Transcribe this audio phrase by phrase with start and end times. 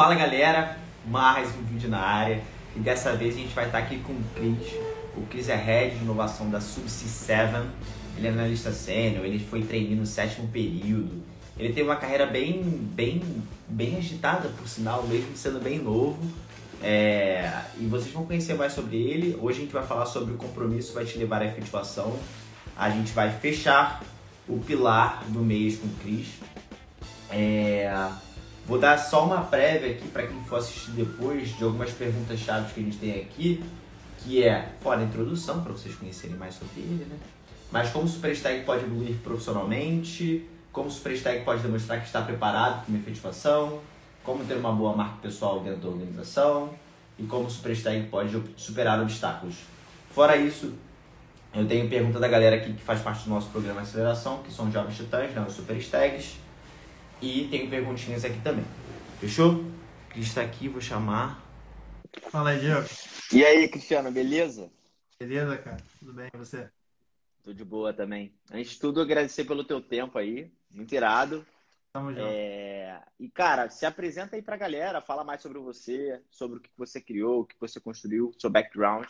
[0.00, 2.42] Fala galera, mais um vídeo na área
[2.74, 4.72] e dessa vez a gente vai estar aqui com o Cris.
[5.14, 7.06] O Cris é Head de Inovação da Subsea
[7.52, 7.66] 7,
[8.16, 11.22] ele é analista sênior, ele foi treinado no sétimo período.
[11.58, 13.22] Ele tem uma carreira bem, bem,
[13.68, 16.18] bem agitada, por sinal, mesmo sendo bem novo.
[16.82, 19.36] É, e vocês vão conhecer mais sobre ele.
[19.38, 22.18] Hoje a gente vai falar sobre o compromisso vai te levar à efetivação.
[22.74, 24.02] A gente vai fechar
[24.48, 26.28] o pilar do mês com o Cris.
[27.30, 28.10] É,
[28.70, 32.70] Vou dar só uma prévia aqui para quem for assistir depois de algumas perguntas chaves
[32.70, 33.64] que a gente tem aqui,
[34.18, 37.16] que é fora a introdução, para vocês conhecerem mais sobre ele, né?
[37.72, 42.84] Mas como o Superstag pode evoluir profissionalmente, como o Superstag pode demonstrar que está preparado
[42.84, 43.80] para uma efetivação,
[44.22, 46.70] como ter uma boa marca pessoal dentro da organização
[47.18, 49.56] e como o Superstag pode superar obstáculos.
[50.12, 50.74] Fora isso,
[51.52, 54.52] eu tenho pergunta da galera aqui que faz parte do nosso programa de aceleração, que
[54.52, 56.36] são jovens titãs, né, os Superstags
[57.22, 58.64] e tem perguntinhas aqui também.
[59.18, 59.64] Fechou?
[60.08, 61.44] Cris está aqui, vou chamar.
[62.30, 62.86] Fala aí, Diego.
[63.32, 64.70] E aí, Cristiano, beleza?
[65.18, 65.76] Beleza, cara?
[65.98, 66.68] Tudo bem, e você?
[67.42, 68.34] Tudo de boa também.
[68.50, 70.50] Antes de tudo, agradecer pelo teu tempo aí.
[70.70, 71.46] Muito irado.
[71.92, 72.26] Tamo junto.
[72.26, 73.02] É...
[73.18, 77.00] E, cara, se apresenta aí pra galera, fala mais sobre você, sobre o que você
[77.00, 79.08] criou, o que você construiu, seu background.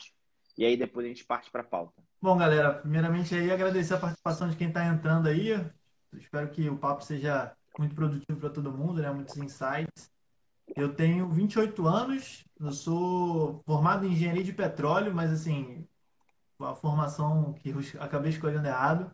[0.59, 2.03] E aí depois a gente parte pra pauta.
[2.21, 5.53] Bom, galera, primeiramente aí agradecer a participação de quem está entrando aí.
[6.15, 9.11] espero que o papo seja muito produtivo para todo mundo, né?
[9.11, 10.11] Muitos insights.
[10.77, 15.87] Eu tenho 28 anos, eu sou formado em engenharia de petróleo, mas assim,
[16.61, 19.11] a formação que eu acabei escolhendo errado,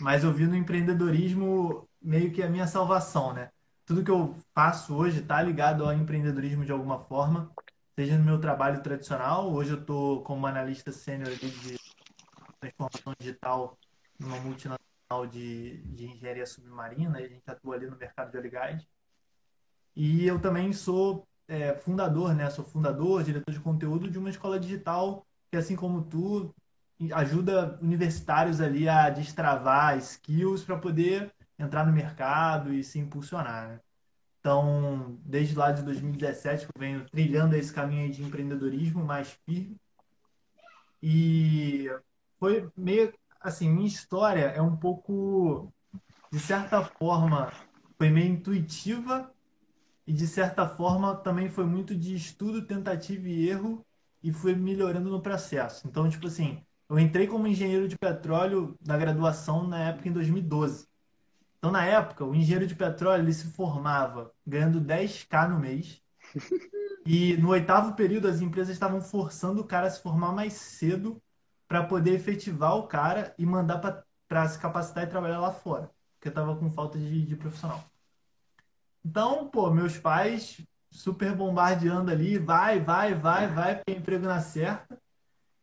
[0.00, 3.50] mas eu vi no empreendedorismo meio que a minha salvação, né?
[3.86, 7.50] Tudo que eu faço hoje está ligado ao empreendedorismo de alguma forma,
[7.94, 11.78] seja no meu trabalho tradicional, hoje eu estou como analista sênior de
[12.60, 13.78] transformação digital
[14.18, 14.77] numa multinacional
[15.30, 18.86] de, de engenharia submarina, a gente atua ali no mercado de óleo
[19.96, 20.20] e.
[20.20, 22.50] E eu também sou é, fundador, né?
[22.50, 26.54] Sou fundador, diretor de conteúdo de uma escola digital que, assim como tu,
[27.12, 33.80] ajuda universitários ali a destravar skills para poder entrar no mercado e se impulsionar, né?
[34.40, 39.76] Então, desde lá de 2017 eu venho trilhando esse caminho de empreendedorismo mais firme.
[41.02, 41.88] E
[42.38, 45.72] foi meio assim, minha história é um pouco,
[46.32, 47.52] de certa forma,
[47.96, 49.32] foi meio intuitiva
[50.06, 53.84] e de certa forma também foi muito de estudo, tentativa e erro
[54.22, 55.86] e fui melhorando no processo.
[55.86, 60.86] Então, tipo assim, eu entrei como engenheiro de petróleo na graduação na época em 2012.
[61.58, 66.02] Então, na época, o engenheiro de petróleo ele se formava ganhando 10k no mês.
[67.10, 71.22] E no oitavo período, as empresas estavam forçando o cara a se formar mais cedo
[71.68, 76.28] para poder efetivar o cara e mandar para se capacitar e trabalhar lá fora, porque
[76.28, 77.84] eu tava com falta de, de profissional.
[79.04, 84.98] Então, pô, meus pais super bombardeando ali, vai, vai, vai, vai, emprego na certa.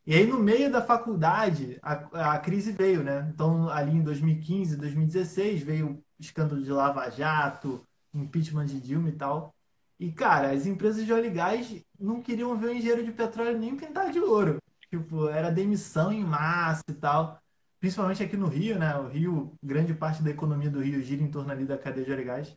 [0.06, 3.28] E aí, no meio da faculdade, a, a crise veio, né?
[3.34, 7.84] Então, ali em 2015, 2016, veio o escândalo de Lava Jato,
[8.14, 9.52] impeachment de Dilma e tal.
[9.98, 13.58] E, cara, as empresas de óleo e gás não queriam ver o engenheiro de petróleo
[13.58, 14.58] nem pintar de ouro.
[14.98, 17.40] Tipo, era demissão em massa e tal.
[17.78, 18.96] Principalmente aqui no Rio, né?
[18.96, 22.12] O Rio, grande parte da economia do Rio gira em torno ali da cadeia de
[22.12, 22.56] óleo e gás.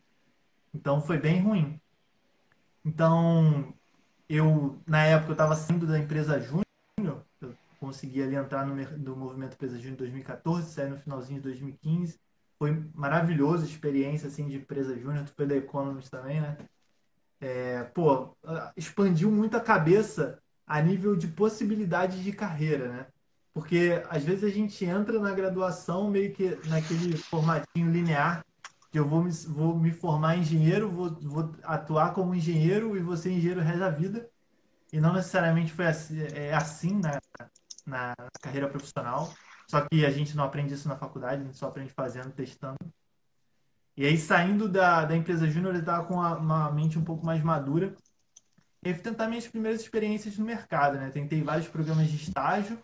[0.74, 1.80] Então foi bem ruim.
[2.84, 3.74] Então,
[4.28, 7.24] eu, na época, eu estava saindo da empresa Júnior.
[7.40, 11.44] Eu consegui ali entrar no, no movimento Empresa Júnior em 2014, saí no finalzinho de
[11.44, 12.18] 2015.
[12.58, 15.24] Foi maravilhoso a experiência assim, de empresa Júnior.
[15.24, 16.56] Tu foi Economist também, né?
[17.40, 18.36] É, pô,
[18.76, 20.39] expandiu muito a cabeça
[20.70, 23.06] a nível de possibilidade de carreira, né?
[23.52, 28.44] Porque às vezes a gente entra na graduação meio que naquele formatinho linear,
[28.88, 33.32] que eu vou me, vou me formar engenheiro, vou, vou atuar como engenheiro e ser
[33.32, 34.30] engenheiro resto da vida.
[34.92, 37.20] E não necessariamente foi assim, é assim na,
[37.84, 39.34] na carreira profissional.
[39.66, 42.78] Só que a gente não aprende isso na faculdade, a gente só aprende fazendo, testando.
[43.96, 47.26] E aí, saindo da, da empresa júnior, ele estava com uma, uma mente um pouco
[47.26, 47.92] mais madura
[48.82, 51.10] e tentar minhas primeiras experiências no mercado, né?
[51.10, 52.82] Tentei vários programas de estágio,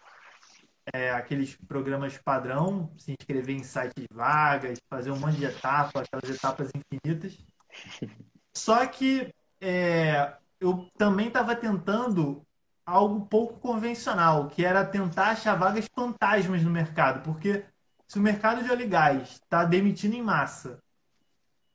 [0.92, 6.36] é, aqueles programas padrão, se inscrever em sites vagas, fazer um monte de etapas, aquelas
[6.36, 7.38] etapas infinitas.
[8.54, 12.46] Só que é, eu também estava tentando
[12.84, 17.64] algo pouco convencional, que era tentar achar vagas fantasmas no mercado, porque
[18.06, 20.78] se o mercado de óleo e gás está demitindo em massa,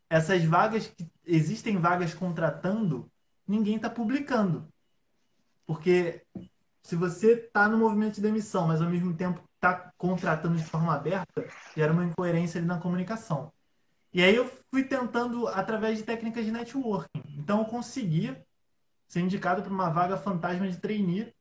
[0.09, 3.11] essas vagas que existem vagas contratando,
[3.47, 4.67] ninguém está publicando.
[5.65, 6.25] Porque
[6.83, 10.93] se você está no movimento de demissão, mas ao mesmo tempo está contratando de forma
[10.93, 13.51] aberta, gera uma incoerência ali na comunicação.
[14.13, 18.35] E aí eu fui tentando, através de técnicas de networking, Então eu consegui
[19.07, 21.33] ser indicado para uma vaga fantasma de trainee.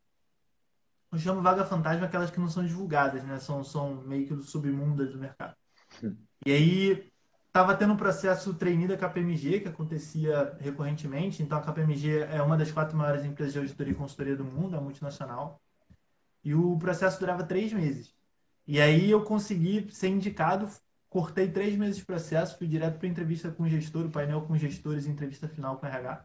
[1.10, 3.40] Eu chamo vaga fantasma aquelas que não são divulgadas, né?
[3.40, 5.56] São, são meio que do submundo do mercado.
[6.46, 7.09] E aí
[7.50, 11.42] estava tendo um processo trainee da KPMG que acontecia recorrentemente.
[11.42, 14.76] Então a KPMG é uma das quatro maiores empresas de auditoria e consultoria do mundo,
[14.76, 15.60] é multinacional.
[16.44, 18.14] E o processo durava três meses.
[18.66, 20.68] E aí eu consegui ser indicado,
[21.08, 24.56] cortei três meses de processo, fui direto para entrevista com o gestor, o painel com
[24.56, 26.24] gestores, entrevista final com o RH.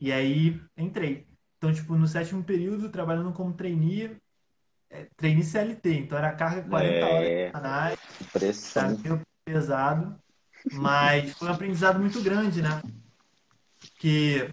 [0.00, 1.26] E aí entrei.
[1.58, 4.16] Então, tipo, no sétimo período, trabalhando como trainee,
[4.88, 7.98] é, trainee CLT, então era carga 40 é, horas semanais.
[8.32, 8.96] Pressão.
[9.44, 10.18] Pesado,
[10.72, 12.82] mas foi um aprendizado muito grande, né?
[13.98, 14.48] Que,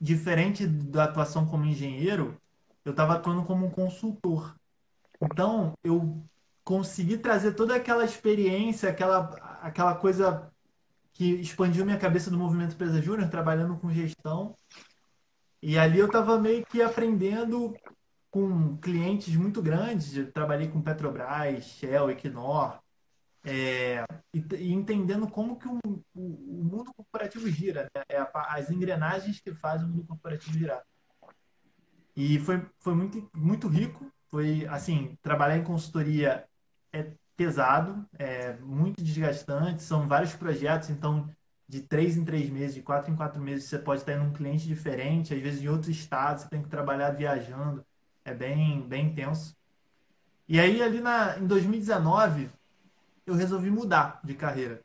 [0.00, 2.36] diferente da atuação como engenheiro,
[2.84, 4.54] eu estava atuando como um consultor.
[5.20, 6.22] Então, eu
[6.64, 10.50] consegui trazer toda aquela experiência, aquela, aquela coisa
[11.12, 14.54] que expandiu minha cabeça do movimento Empresa Júnior, trabalhando com gestão.
[15.62, 17.76] E ali eu estava meio que aprendendo
[18.30, 20.16] com clientes muito grandes.
[20.16, 22.78] Eu trabalhei com Petrobras, Shell, Equinor,
[23.44, 24.04] é,
[24.34, 28.02] e, e, entendendo como que o, o, o mundo corporativo gira, né?
[28.08, 30.82] é a, as engrenagens que fazem o mundo corporativo girar.
[32.14, 34.10] E foi, foi muito, muito rico.
[34.28, 36.46] Foi, assim, trabalhar em consultoria
[36.92, 41.28] é pesado, é muito desgastante, são vários projetos, então
[41.66, 44.32] de três em três meses, de quatro em quatro meses, você pode estar em um
[44.32, 47.86] cliente diferente, às vezes em outro estado, você tem que trabalhar viajando,
[48.24, 49.56] é bem, bem intenso.
[50.48, 52.50] E aí, ali na, em 2019,
[53.30, 54.82] eu resolvi mudar de carreira.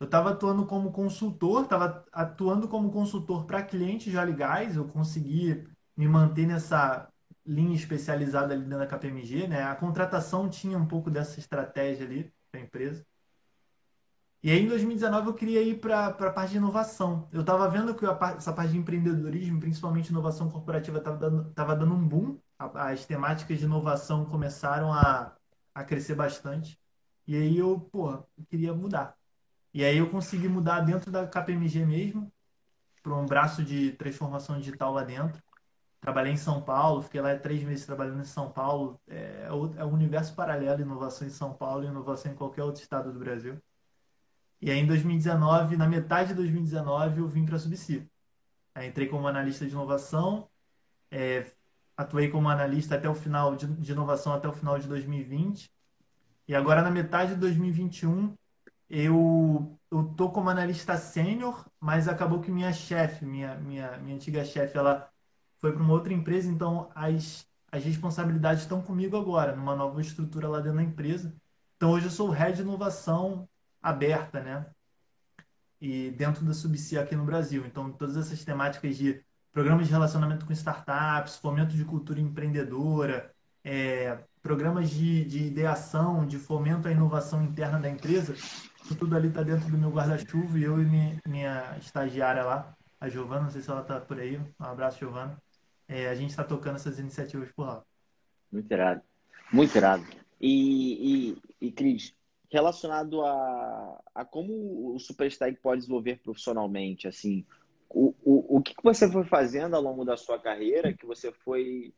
[0.00, 5.64] Eu estava atuando como consultor, estava atuando como consultor para clientes e gás, eu consegui
[5.96, 7.08] me manter nessa
[7.44, 9.62] linha especializada ali dentro da KPMG, né?
[9.62, 13.04] A contratação tinha um pouco dessa estratégia ali da empresa.
[14.42, 17.28] E aí, em 2019, eu queria ir para a parte de inovação.
[17.30, 21.76] Eu estava vendo que a, essa parte de empreendedorismo, principalmente inovação corporativa, estava dando, tava
[21.76, 22.38] dando um boom.
[22.58, 25.32] As temáticas de inovação começaram a,
[25.72, 26.81] a crescer bastante.
[27.26, 29.16] E aí eu, pô, queria mudar.
[29.72, 32.32] E aí eu consegui mudar dentro da KPMG mesmo,
[33.02, 35.42] para um braço de transformação digital lá dentro.
[36.00, 39.00] Trabalhei em São Paulo, fiquei lá três meses trabalhando em São Paulo.
[39.06, 39.46] É,
[39.76, 43.18] é um universo paralelo, inovação em São Paulo e inovação em qualquer outro estado do
[43.18, 43.60] Brasil.
[44.60, 48.08] E aí, em 2019, na metade de 2019, eu vim para a Subsi.
[48.76, 50.48] entrei como analista de inovação,
[51.10, 51.46] é,
[51.96, 55.70] atuei como analista até o final de, de, inovação até o final de 2020.
[56.48, 58.34] E agora, na metade de 2021,
[58.88, 64.44] eu, eu tô como analista sênior, mas acabou que minha chefe, minha, minha, minha antiga
[64.44, 65.08] chefe, ela
[65.58, 70.48] foi para uma outra empresa, então as, as responsabilidades estão comigo agora, numa nova estrutura
[70.48, 71.34] lá dentro da empresa.
[71.76, 73.48] Então hoje eu sou head de inovação
[73.80, 74.66] aberta, né?
[75.80, 77.64] E dentro da Subcia aqui no Brasil.
[77.64, 83.32] Então todas essas temáticas de programas de relacionamento com startups, fomento de cultura empreendedora,
[83.64, 88.34] é, programas de, de ideação, de fomento à inovação interna da empresa,
[88.98, 93.08] tudo ali está dentro do meu guarda-chuva e eu e minha, minha estagiária lá, a
[93.08, 94.38] Giovana, não sei se ela está por aí.
[94.38, 95.38] Um abraço, Giovana
[95.92, 97.84] é, a gente está tocando essas iniciativas por lá.
[98.50, 99.02] Muito irado.
[99.52, 100.04] Muito irado.
[100.40, 102.14] E, e, e Cris,
[102.50, 107.44] relacionado a, a como o Superstack pode desenvolver profissionalmente, assim,
[107.90, 111.92] o, o, o que você foi fazendo ao longo da sua carreira, que você foi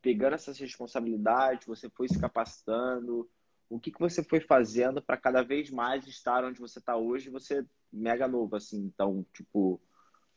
[0.00, 3.28] pegando essas responsabilidades, você foi se capacitando,
[3.68, 7.30] o que, que você foi fazendo para cada vez mais estar onde você está hoje,
[7.30, 9.80] você mega novo, assim, então, tipo,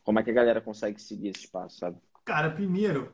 [0.03, 1.97] como é que a galera consegue seguir esse espaço, sabe?
[2.25, 3.13] Cara, primeiro,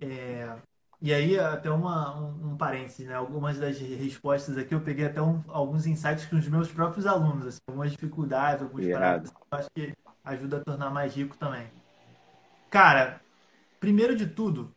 [0.00, 0.56] é...
[1.00, 3.14] e aí até uma, um, um parênteses, né?
[3.14, 7.46] Algumas das respostas aqui eu peguei até um, alguns insights com os meus próprios alunos,
[7.46, 9.92] assim, algumas dificuldades, alguns paradas, eu acho que
[10.24, 11.68] ajuda a tornar mais rico também.
[12.70, 13.20] Cara,
[13.78, 14.74] primeiro de tudo,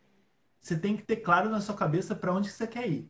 [0.65, 3.07] você tem que ter claro na sua cabeça para onde você quer ir.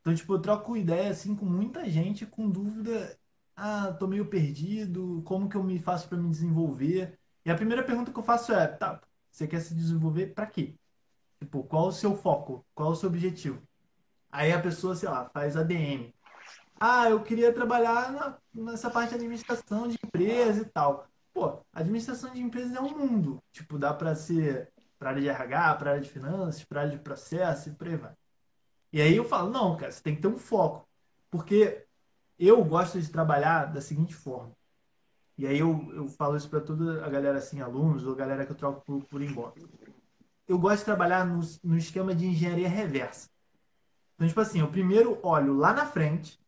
[0.00, 3.16] Então, tipo, eu troco ideia assim com muita gente com dúvida,
[3.54, 7.16] ah, tô meio perdido, como que eu me faço para me desenvolver?
[7.44, 9.00] E a primeira pergunta que eu faço é, tá,
[9.30, 10.74] você quer se desenvolver para quê?
[11.38, 12.66] Tipo, qual o seu foco?
[12.74, 13.62] Qual o seu objetivo?
[14.32, 16.12] Aí a pessoa, sei lá, faz ADM.
[16.80, 21.06] Ah, eu queria trabalhar na, nessa parte de administração de empresa e tal.
[21.32, 23.40] Pô, administração de empresas é um mundo.
[23.52, 27.02] Tipo, dá para ser para área de RH, para área de finanças, para área de
[27.02, 28.12] processo e por aí vai.
[28.92, 30.88] E aí eu falo, não, cara, você tem que ter um foco.
[31.30, 31.84] Porque
[32.38, 34.52] eu gosto de trabalhar da seguinte forma.
[35.36, 38.52] E aí eu, eu falo isso para toda a galera, assim, alunos ou galera que
[38.52, 39.66] eu troco por, por inbox.
[40.46, 43.28] Eu gosto de trabalhar no, no esquema de engenharia reversa.
[44.14, 46.38] Então, tipo assim, eu primeiro olho lá na frente,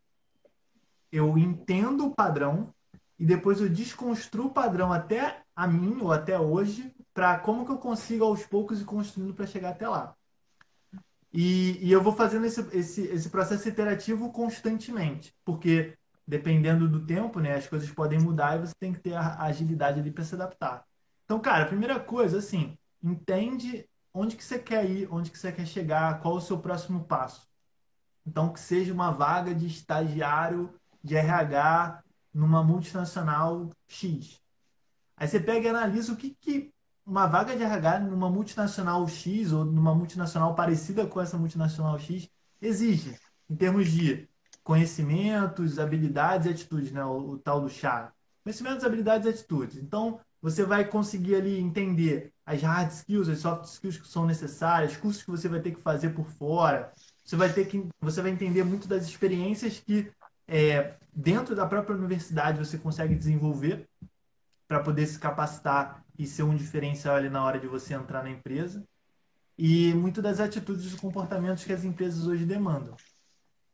[1.11, 2.73] eu entendo o padrão,
[3.19, 7.73] e depois eu desconstruo o padrão até a mim ou até hoje para como que
[7.73, 10.15] eu consigo aos poucos ir construindo para chegar até lá.
[11.33, 15.97] E, e, eu vou fazendo esse, esse, esse processo iterativo constantemente, porque
[16.29, 19.99] dependendo do tempo, né, as coisas podem mudar e você tem que ter a agilidade
[19.99, 20.85] ali para se adaptar.
[21.25, 25.51] Então, cara, a primeira coisa, assim, entende onde que você quer ir, onde que você
[25.51, 27.49] quer chegar, qual o seu próximo passo.
[28.27, 32.03] Então, que seja uma vaga de estagiário de RH
[32.35, 34.39] numa multinacional X.
[35.17, 36.76] Aí você pega e analisa o que, que
[37.07, 42.29] uma vaga de RH numa multinacional X ou numa multinacional parecida com essa multinacional X
[42.61, 43.17] exige,
[43.49, 44.29] em termos de
[44.65, 47.05] conhecimentos, habilidades e atitudes, né?
[47.05, 48.13] o, o tal do chá.
[48.43, 49.77] Conhecimentos, habilidades e atitudes.
[49.77, 54.97] Então, você vai conseguir ali entender as hard skills, as soft skills que são necessárias,
[54.97, 56.93] cursos que você vai ter que fazer por fora.
[57.25, 60.11] Você vai ter que, você vai entender muito das experiências que
[60.49, 63.89] é, dentro da própria universidade você consegue desenvolver
[64.69, 68.31] para poder se capacitar e ser um diferencial ali na hora de você entrar na
[68.31, 68.83] empresa.
[69.59, 72.95] E muito das atitudes e comportamentos que as empresas hoje demandam.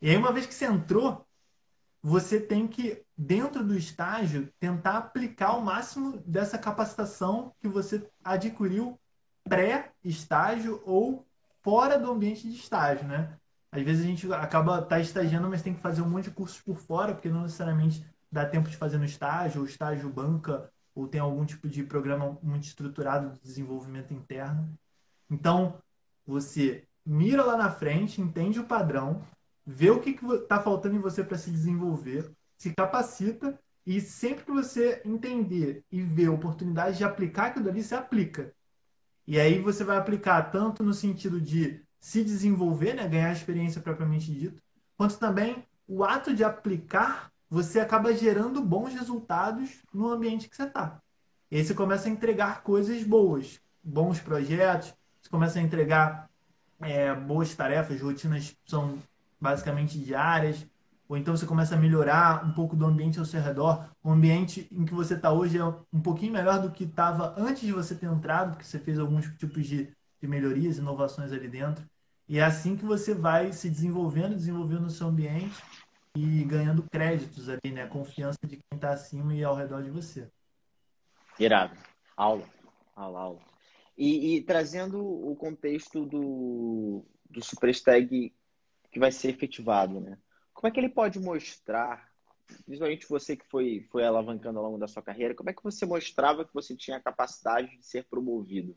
[0.01, 1.27] E aí, uma vez que você entrou,
[2.03, 8.99] você tem que, dentro do estágio, tentar aplicar o máximo dessa capacitação que você adquiriu
[9.45, 11.27] pré-estágio ou
[11.63, 13.37] fora do ambiente de estágio, né?
[13.71, 16.61] Às vezes a gente acaba tá estagiando, mas tem que fazer um monte de cursos
[16.61, 21.09] por fora, porque não necessariamente dá tempo de fazer no estágio, ou estágio banca, ou
[21.09, 24.69] tem algum tipo de programa muito estruturado de desenvolvimento interno.
[25.31, 25.79] Então,
[26.27, 29.23] você mira lá na frente, entende o padrão,
[29.67, 34.53] vê o que está faltando em você para se desenvolver, se capacita e sempre que
[34.53, 38.53] você entender e ver oportunidade de aplicar aquilo ali, você aplica.
[39.27, 44.33] E aí você vai aplicar tanto no sentido de se desenvolver, né, ganhar experiência propriamente
[44.33, 44.63] dito,
[44.97, 50.63] quanto também o ato de aplicar, você acaba gerando bons resultados no ambiente que você
[50.63, 51.03] está.
[51.51, 56.31] E aí você começa a entregar coisas boas, bons projetos, você começa a entregar
[56.81, 58.99] é, boas tarefas, rotinas são
[59.39, 60.67] basicamente diárias,
[61.07, 63.85] ou então você começa a melhorar um pouco do ambiente ao seu redor.
[64.03, 67.65] O ambiente em que você está hoje é um pouquinho melhor do que estava antes
[67.65, 71.85] de você ter entrado, porque você fez alguns tipos de, de melhorias, inovações ali dentro.
[72.27, 75.63] E é assim que você vai se desenvolvendo, desenvolvendo o seu ambiente
[76.17, 77.87] e ganhando créditos ali, né?
[77.87, 80.31] Confiança de quem está acima e ao redor de você.
[81.39, 81.77] Irado.
[82.17, 82.45] Aula.
[82.95, 83.41] Aula, aula.
[83.97, 88.35] E, e trazendo o contexto do, do Superstag
[88.91, 90.19] que vai ser efetivado, né?
[90.53, 92.11] Como é que ele pode mostrar,
[92.67, 95.87] principalmente você que foi, foi alavancando ao longo da sua carreira, como é que você
[95.87, 98.77] mostrava que você tinha a capacidade de ser promovido?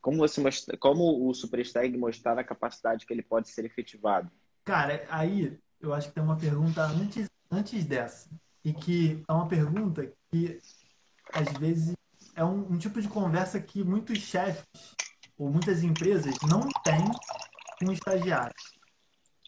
[0.00, 4.30] Como você mostra, como o Superstag mostrar a capacidade que ele pode ser efetivado?
[4.64, 8.28] Cara, aí eu acho que tem uma pergunta antes, antes dessa.
[8.64, 10.60] E que é uma pergunta que
[11.32, 11.94] às vezes
[12.34, 14.64] é um, um tipo de conversa que muitos chefes
[15.38, 17.04] ou muitas empresas não têm
[17.78, 18.78] com estagiários.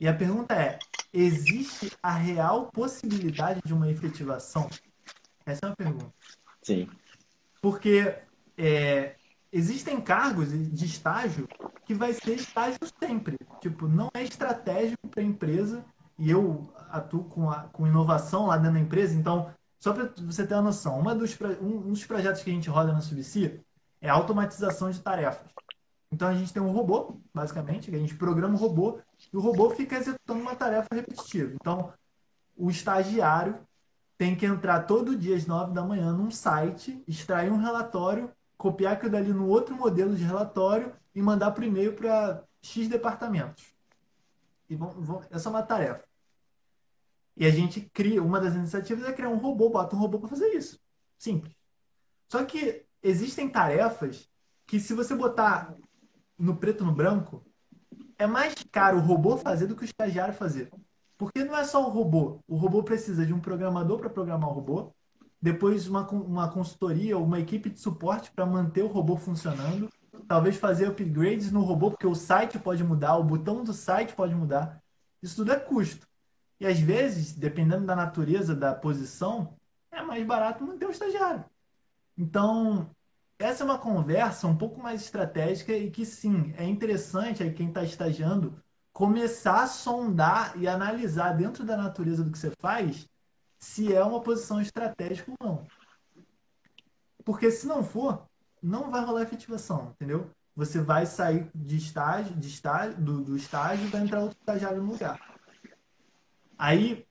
[0.00, 0.78] E a pergunta é:
[1.12, 4.68] existe a real possibilidade de uma efetivação?
[5.44, 6.14] Essa é uma pergunta.
[6.62, 6.88] Sim.
[7.60, 8.16] Porque
[8.56, 9.16] é,
[9.52, 11.46] existem cargos de estágio
[11.84, 13.36] que vai ser estágio sempre.
[13.60, 15.84] Tipo, não é estratégico para a empresa
[16.18, 19.14] e eu atuo com, a, com inovação lá dentro da empresa.
[19.14, 22.70] Então, só para você ter uma noção, uma dos, um, dos projetos que a gente
[22.70, 23.60] roda na Subsi
[24.00, 25.50] é a automatização de tarefas.
[26.10, 28.98] Então, a gente tem um robô, basicamente, que a gente programa o robô
[29.32, 31.54] e o robô fica executando uma tarefa repetitiva.
[31.54, 31.92] Então,
[32.56, 33.58] o estagiário
[34.18, 38.30] tem que entrar todo dia às 9 da manhã num site, extrair um relatório
[38.62, 43.71] copiar aquilo dali no outro modelo de relatório e mandar por e-mail para X departamentos.
[44.72, 46.02] E vão, vão, essa é uma tarefa.
[47.36, 50.30] E a gente cria, uma das iniciativas é criar um robô, bota um robô para
[50.30, 50.80] fazer isso.
[51.18, 51.54] Simples.
[52.26, 54.30] Só que existem tarefas
[54.66, 55.74] que se você botar
[56.38, 57.44] no preto no branco,
[58.18, 60.72] é mais caro o robô fazer do que o estagiário fazer.
[61.18, 62.40] Porque não é só o robô.
[62.48, 64.90] O robô precisa de um programador para programar o robô,
[65.40, 69.90] depois uma, uma consultoria, uma equipe de suporte para manter o robô funcionando,
[70.26, 74.34] talvez fazer upgrades no robô, porque o site pode mudar, o botão do site pode
[74.34, 74.82] mudar.
[75.22, 76.06] Isso tudo é custo.
[76.60, 79.56] E às vezes, dependendo da natureza da posição,
[79.90, 81.44] é mais barato manter o estagiário.
[82.16, 82.90] Então,
[83.38, 87.68] essa é uma conversa um pouco mais estratégica e que sim, é interessante aí quem
[87.68, 88.54] está estagiando
[88.92, 93.08] começar a sondar e analisar dentro da natureza do que você faz
[93.58, 95.66] se é uma posição estratégica ou não.
[97.24, 98.26] Porque se não for,
[98.62, 100.30] não vai rolar efetivação, entendeu?
[100.54, 104.82] Você vai sair de estágio, de estágio do, do estágio e vai entrar outro estagiário
[104.82, 105.18] no lugar.
[106.58, 107.06] Aí,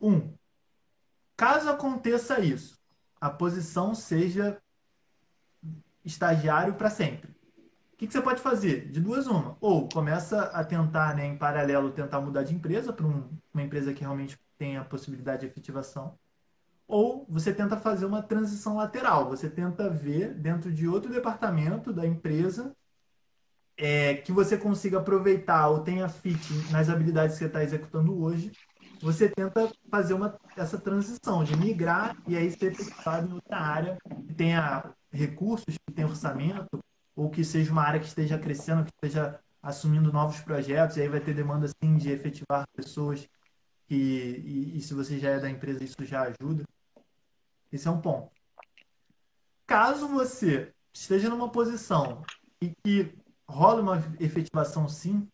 [0.00, 0.32] um,
[1.36, 2.78] caso aconteça isso,
[3.20, 4.60] a posição seja
[6.04, 7.30] estagiário para sempre.
[7.30, 8.90] O que, que, você pode fazer?
[8.90, 9.56] De duas uma.
[9.60, 13.92] Ou começa a tentar, né, em paralelo, tentar mudar de empresa para um, uma empresa
[13.92, 16.16] que realmente tem a possibilidade de efetivação.
[16.88, 19.28] Ou você tenta fazer uma transição lateral.
[19.28, 22.74] Você tenta ver dentro de outro departamento da empresa
[23.76, 26.40] é, que você consiga aproveitar ou tenha fit
[26.72, 28.50] nas habilidades que você está executando hoje.
[29.02, 33.98] Você tenta fazer uma, essa transição de migrar e aí ser efetivado em outra área
[34.26, 36.78] que tenha recursos, que tenha orçamento,
[37.14, 41.08] ou que seja uma área que esteja crescendo, que esteja assumindo novos projetos, e aí
[41.08, 43.28] vai ter demanda sim de efetivar pessoas
[43.90, 46.64] e, e se você já é da empresa, isso já ajuda.
[47.70, 48.30] Esse é um ponto.
[49.66, 52.22] Caso você esteja numa posição
[52.60, 53.14] e que
[53.46, 55.28] rola uma efetivação sim,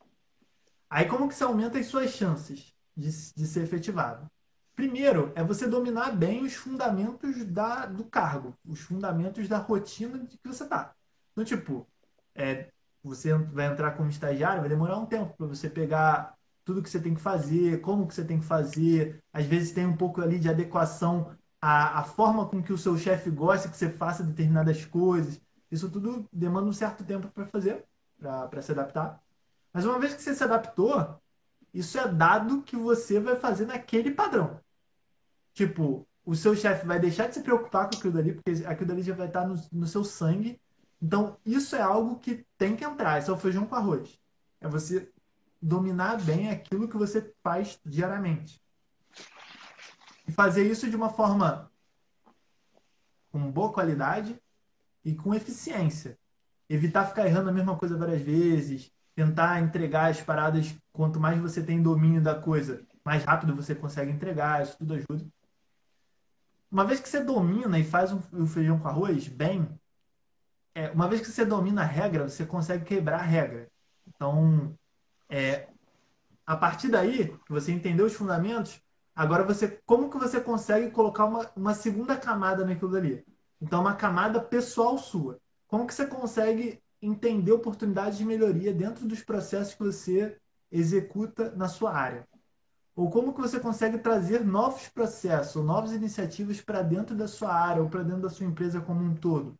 [0.90, 4.30] aí como que você aumenta as suas chances de, de ser efetivado?
[4.74, 10.36] Primeiro, é você dominar bem os fundamentos da, do cargo, os fundamentos da rotina de
[10.36, 10.92] que você está.
[11.32, 11.86] Então, tipo,
[12.34, 12.70] é,
[13.02, 16.98] você vai entrar como estagiário, vai demorar um tempo para você pegar tudo que você
[16.98, 19.22] tem que fazer, como que você tem que fazer.
[19.32, 22.98] Às vezes tem um pouco ali de adequação à, à forma com que o seu
[22.98, 25.40] chefe gosta que você faça determinadas coisas.
[25.70, 27.86] Isso tudo demanda um certo tempo para fazer,
[28.18, 29.22] para se adaptar.
[29.72, 31.18] Mas uma vez que você se adaptou,
[31.72, 34.60] isso é dado que você vai fazer naquele padrão.
[35.54, 39.02] Tipo, o seu chefe vai deixar de se preocupar com aquilo dali, porque aquilo dali
[39.02, 40.60] já vai estar no, no seu sangue.
[41.00, 43.18] Então, isso é algo que tem que entrar.
[43.18, 44.18] Isso é o feijão com arroz.
[44.60, 45.10] É você
[45.62, 48.62] dominar bem aquilo que você faz diariamente.
[50.26, 51.70] E fazer isso de uma forma
[53.30, 54.40] com boa qualidade
[55.04, 56.18] e com eficiência.
[56.68, 61.62] Evitar ficar errando a mesma coisa várias vezes, tentar entregar as paradas, quanto mais você
[61.62, 65.26] tem domínio da coisa, mais rápido você consegue entregar, isso tudo ajuda
[66.74, 69.68] uma vez que você domina e faz o feijão com arroz bem,
[70.74, 73.70] é, uma vez que você domina a regra, você consegue quebrar a regra.
[74.08, 74.76] Então,
[75.28, 75.68] é,
[76.44, 78.82] a partir daí, você entendeu os fundamentos,
[79.14, 83.24] agora você, como que você consegue colocar uma, uma segunda camada naquilo dali?
[83.60, 85.38] Então, uma camada pessoal sua.
[85.66, 90.36] Como que você consegue entender oportunidades de melhoria dentro dos processos que você
[90.70, 92.26] executa na sua área?
[92.96, 97.82] Ou como que você consegue trazer novos processos, novas iniciativas para dentro da sua área
[97.82, 99.58] ou para dentro da sua empresa como um todo?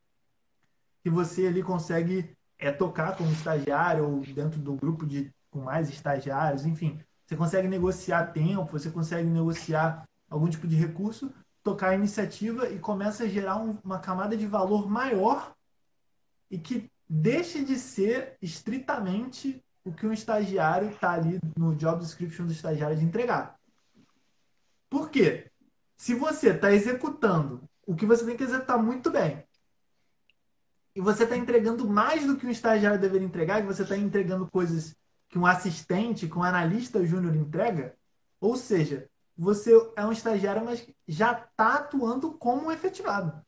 [1.03, 5.88] Que você ali consegue é, tocar como estagiário ou dentro do grupo de com mais
[5.88, 7.01] estagiários, enfim.
[7.27, 11.33] Você consegue negociar tempo, você consegue negociar algum tipo de recurso,
[11.63, 15.55] tocar a iniciativa e começa a gerar um, uma camada de valor maior
[16.51, 22.47] e que deixe de ser estritamente o que um estagiário está ali no job description
[22.47, 23.59] do estagiário de entregar.
[24.89, 25.51] Por quê?
[25.97, 29.45] Se você está executando o que você tem que executar muito bem,
[30.95, 34.49] e você está entregando mais do que um estagiário deveria entregar, e você está entregando
[34.51, 34.95] coisas
[35.29, 37.97] que um assistente, que um analista júnior entrega,
[38.41, 43.45] ou seja, você é um estagiário, mas já está atuando como um efetivado.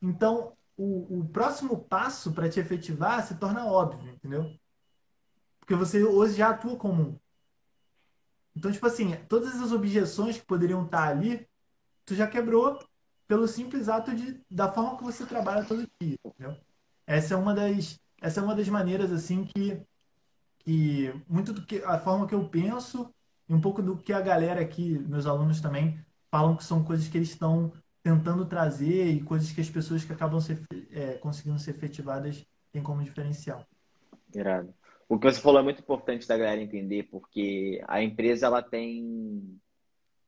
[0.00, 4.52] Então, o, o próximo passo para te efetivar se torna óbvio, entendeu?
[5.60, 7.16] Porque você hoje já atua comum.
[8.54, 11.48] Então, tipo assim, todas as objeções que poderiam estar ali,
[12.04, 12.78] tu já quebrou
[13.26, 16.56] pelo simples ato de, da forma que você trabalha todo dia, entendeu?
[17.06, 19.80] Essa é uma das, essa é uma das maneiras, assim, que,
[20.64, 23.12] que muito do que, a forma que eu penso
[23.48, 25.98] e um pouco do que a galera aqui, meus alunos também,
[26.30, 27.72] falam que são coisas que eles estão
[28.02, 32.82] tentando trazer e coisas que as pessoas que acabam ser, é, conseguindo ser efetivadas têm
[32.82, 33.66] como diferencial.
[34.34, 34.74] Irado.
[35.08, 39.60] O que você falou é muito importante da galera entender, porque a empresa ela tem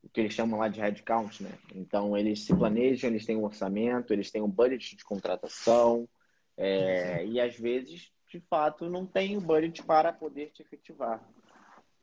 [0.03, 1.53] o que eles chamam lá de headcount, né?
[1.75, 6.07] Então eles se planejam, eles têm um orçamento, eles têm um budget de contratação,
[6.57, 11.23] é, e às vezes, de fato, não tem o budget para poder te efetivar.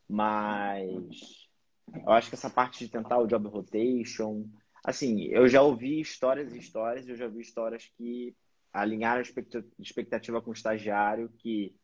[0.07, 1.49] Mas
[1.93, 4.49] eu acho que essa parte de tentar o job rotation,
[4.83, 8.35] assim, eu já ouvi histórias e histórias, eu já vi histórias que
[8.71, 11.75] alinharam a expectativa com o estagiário que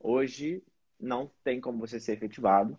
[0.00, 0.62] Hoje
[0.98, 2.78] não tem como você ser efetivado.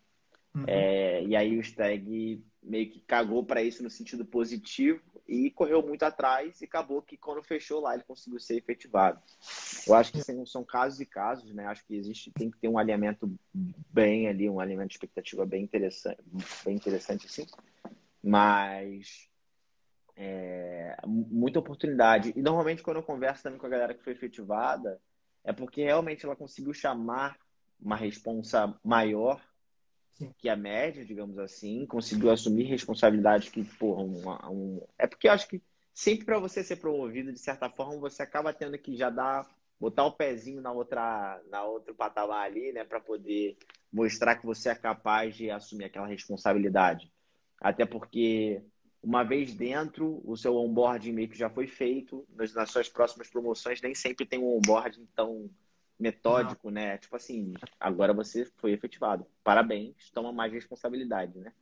[0.56, 0.66] Uhum.
[0.68, 5.82] É, e aí o Stag meio que cagou para isso no sentido positivo e correu
[5.82, 9.22] muito atrás e acabou que quando fechou lá ele conseguiu ser efetivado.
[9.88, 11.66] Eu acho que são casos e casos, né?
[11.66, 15.64] Acho que existe tem que ter um alinhamento bem ali, um alinhamento de expectativa bem
[15.64, 16.22] interessante,
[16.64, 17.46] bem interessante assim.
[18.24, 19.28] Mas
[20.16, 22.34] é, muita oportunidade.
[22.36, 25.02] E normalmente quando eu converso também com a galera que foi efetivada,
[25.44, 27.38] é porque realmente ela conseguiu chamar
[27.80, 29.42] uma responsa maior.
[30.38, 34.88] Que a média, digamos assim, conseguiu assumir responsabilidades que, porra, um, um...
[34.98, 35.62] é porque eu acho que
[35.94, 39.48] sempre para você ser promovido, de certa forma, você acaba tendo que já dar,
[39.80, 43.58] botar o pezinho na outra, na outro patamar ali, né, para poder
[43.92, 47.12] mostrar que você é capaz de assumir aquela responsabilidade.
[47.60, 48.64] Até porque
[49.04, 53.82] uma vez dentro, o seu onboarding meio que já foi feito, nas suas próximas promoções
[53.82, 55.50] nem sempre tem um onboarding tão
[56.02, 56.74] metódico, Não.
[56.74, 56.98] né?
[56.98, 59.26] Tipo assim, agora você foi efetivado.
[59.44, 61.54] Parabéns, toma mais responsabilidade, né?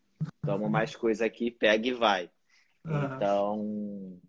[0.41, 2.31] Toma mais coisa aqui, pega e vai.
[2.85, 3.15] Uhum.
[3.15, 4.21] Então,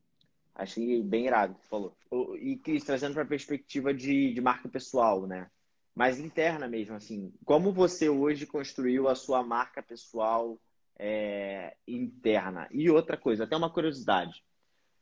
[0.55, 1.96] achei bem irado que falou.
[2.40, 5.49] E Cris, trazendo para a perspectiva de, de marca pessoal, né?
[5.94, 7.33] Mas interna mesmo, assim.
[7.44, 10.59] Como você hoje construiu a sua marca pessoal
[10.99, 12.68] é, interna?
[12.73, 14.42] E outra coisa, até uma curiosidade.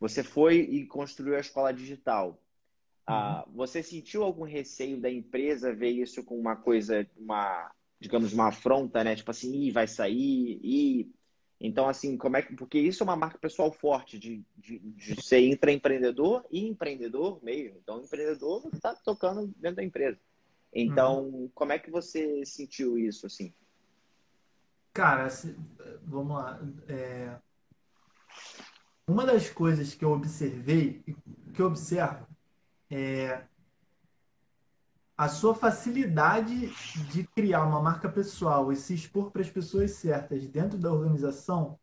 [0.01, 2.41] Você foi e construiu a escola digital.
[3.11, 3.55] Ah, uhum.
[3.55, 9.03] você sentiu algum receio da empresa ver isso com uma coisa, uma, digamos, uma afronta,
[9.03, 9.17] né?
[9.17, 11.11] Tipo assim, Ih, vai sair, e
[11.61, 12.55] então, assim, como é que.
[12.55, 17.79] Porque isso é uma marca pessoal forte de, de, de ser intraempreendedor e empreendedor mesmo.
[17.83, 20.19] Então, empreendedor está tocando dentro da empresa.
[20.73, 21.51] Então, uhum.
[21.55, 23.53] como é que você sentiu isso, assim?
[24.93, 25.29] Cara,
[26.05, 26.61] vamos lá.
[26.89, 27.37] É...
[29.07, 31.03] Uma das coisas que eu observei,
[31.55, 32.28] que eu observo,
[32.91, 33.45] é
[35.17, 36.73] a sua facilidade
[37.11, 41.79] de criar uma marca pessoal e se expor para as pessoas certas dentro da organização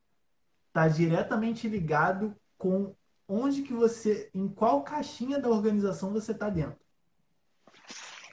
[0.67, 2.95] está diretamente ligado com
[3.27, 6.79] onde que você, em qual caixinha da organização você está dentro.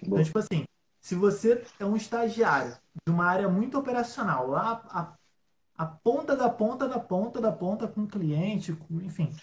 [0.03, 0.65] Então, tipo assim,
[1.01, 5.15] se você é um estagiário de uma área muito operacional, lá a,
[5.77, 9.35] a ponta da ponta da ponta da ponta com cliente, com, enfim,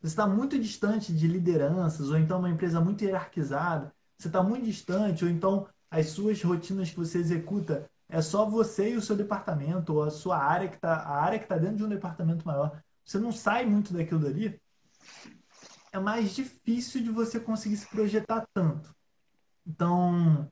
[0.00, 4.64] você está muito distante de lideranças, ou então uma empresa muito hierarquizada, você está muito
[4.64, 9.16] distante, ou então as suas rotinas que você executa é só você e o seu
[9.16, 12.46] departamento, ou a sua área que está a área que está dentro de um departamento
[12.46, 12.82] maior.
[13.04, 14.60] Você não sai muito daquilo dali.
[15.92, 18.94] É mais difícil de você conseguir se projetar tanto.
[19.66, 20.50] Então,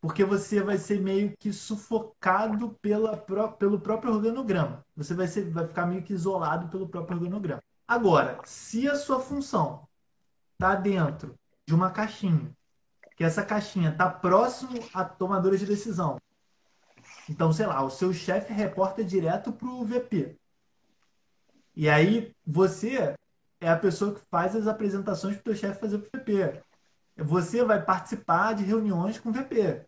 [0.00, 4.84] porque você vai ser meio que sufocado pela, pelo próprio organograma.
[4.94, 7.62] Você vai, ser, vai ficar meio que isolado pelo próprio organograma.
[7.86, 9.86] Agora, se a sua função
[10.54, 12.54] está dentro de uma caixinha
[13.16, 16.20] que essa caixinha está próximo a tomadores de decisão.
[17.28, 20.36] Então, sei lá, o seu chefe reporta direto para o VP.
[21.76, 23.14] E aí você
[23.60, 26.62] é a pessoa que faz as apresentações para o chefe fazer para o VP.
[27.16, 29.86] Você vai participar de reuniões com o VP.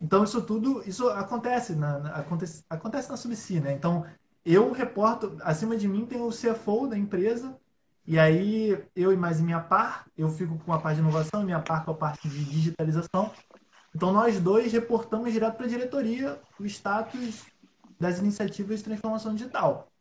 [0.00, 3.72] Então, isso tudo, isso acontece na, na acontece, acontece na Subsi, né?
[3.72, 4.06] Então,
[4.44, 7.56] eu reporto, acima de mim tem o CFO da empresa,
[8.06, 11.60] e aí, eu e mais minha par, eu fico com a parte de inovação, minha
[11.60, 13.30] par com a parte de digitalização.
[13.94, 17.46] Então, nós dois reportamos direto para a diretoria o status
[18.00, 19.92] das iniciativas de transformação digital.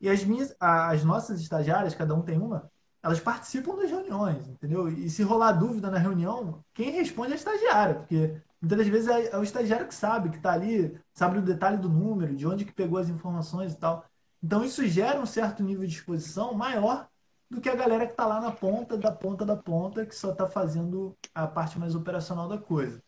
[0.00, 2.70] E as minhas, as nossas estagiárias, cada um tem uma,
[3.02, 4.88] elas participam das reuniões, entendeu?
[4.88, 9.08] E se rolar dúvida na reunião, quem responde é a estagiária, porque muitas das vezes
[9.08, 12.46] é, é o estagiário que sabe, que está ali, sabe o detalhe do número, de
[12.46, 14.04] onde que pegou as informações e tal.
[14.42, 17.08] Então isso gera um certo nível de exposição maior
[17.50, 20.30] do que a galera que está lá na ponta da ponta da ponta, que só
[20.32, 23.02] está fazendo a parte mais operacional da coisa.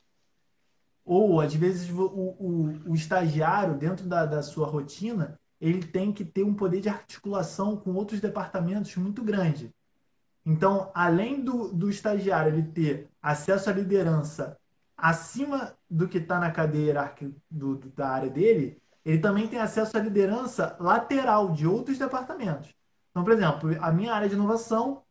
[1.04, 6.24] Ou, às vezes, o, o, o estagiário, dentro da, da sua rotina, ele tem que
[6.24, 9.72] ter um poder de articulação com outros departamentos muito grande.
[10.44, 14.58] Então, além do, do estagiário ele ter acesso à liderança
[15.02, 17.12] acima do que está na cadeia
[17.50, 22.72] do, da área dele, ele também tem acesso à liderança lateral de outros departamentos.
[23.10, 25.02] Então, por exemplo, a minha área de inovação,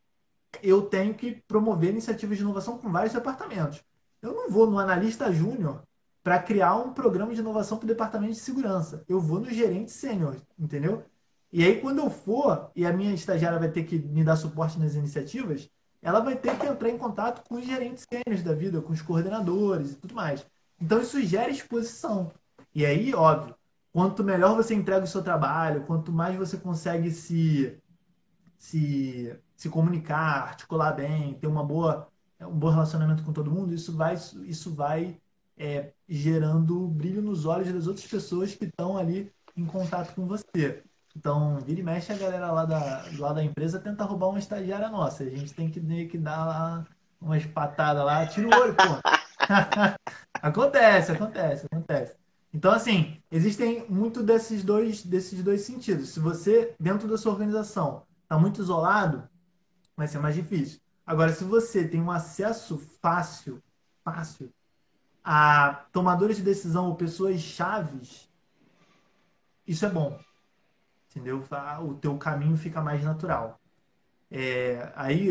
[0.64, 3.84] eu tenho que promover iniciativas de inovação com vários departamentos.
[4.22, 5.84] Eu não vou no analista júnior
[6.24, 9.04] para criar um programa de inovação para o departamento de segurança.
[9.10, 11.04] Eu vou no gerente sênior, entendeu?
[11.52, 14.80] E aí, quando eu for, e a minha estagiária vai ter que me dar suporte
[14.80, 15.70] nas iniciativas,
[16.02, 19.02] ela vai ter que entrar em contato com os gerentes sêniores da vida, com os
[19.02, 20.46] coordenadores e tudo mais.
[20.80, 22.32] Então, isso gera exposição.
[22.74, 23.56] E aí, óbvio,
[23.92, 27.82] quanto melhor você entrega o seu trabalho, quanto mais você consegue se
[28.62, 32.08] se, se comunicar, articular bem, ter uma boa,
[32.40, 35.20] um bom relacionamento com todo mundo, isso vai, isso vai
[35.58, 40.84] é, gerando brilho nos olhos das outras pessoas que estão ali em contato com você.
[41.16, 44.90] Então, vira e mexe a galera lá da, lá da empresa tenta roubar uma estagiária
[44.90, 45.24] nossa.
[45.24, 46.88] A gente tem que, que dar lá
[47.20, 48.84] umas patadas lá, tira o olho, pô.
[50.42, 52.16] acontece, acontece, acontece.
[52.54, 56.10] Então, assim, existem muito desses dois, desses dois sentidos.
[56.10, 59.28] Se você, dentro da sua organização, está muito isolado,
[59.96, 60.80] vai ser mais difícil.
[61.06, 63.62] Agora, se você tem um acesso fácil,
[64.04, 64.52] fácil,
[65.24, 68.30] a tomadores de decisão ou pessoas chaves,
[69.68, 70.20] isso é bom.
[71.12, 71.44] Entendeu?
[71.84, 73.60] O teu caminho fica mais natural.
[74.30, 75.30] É, aí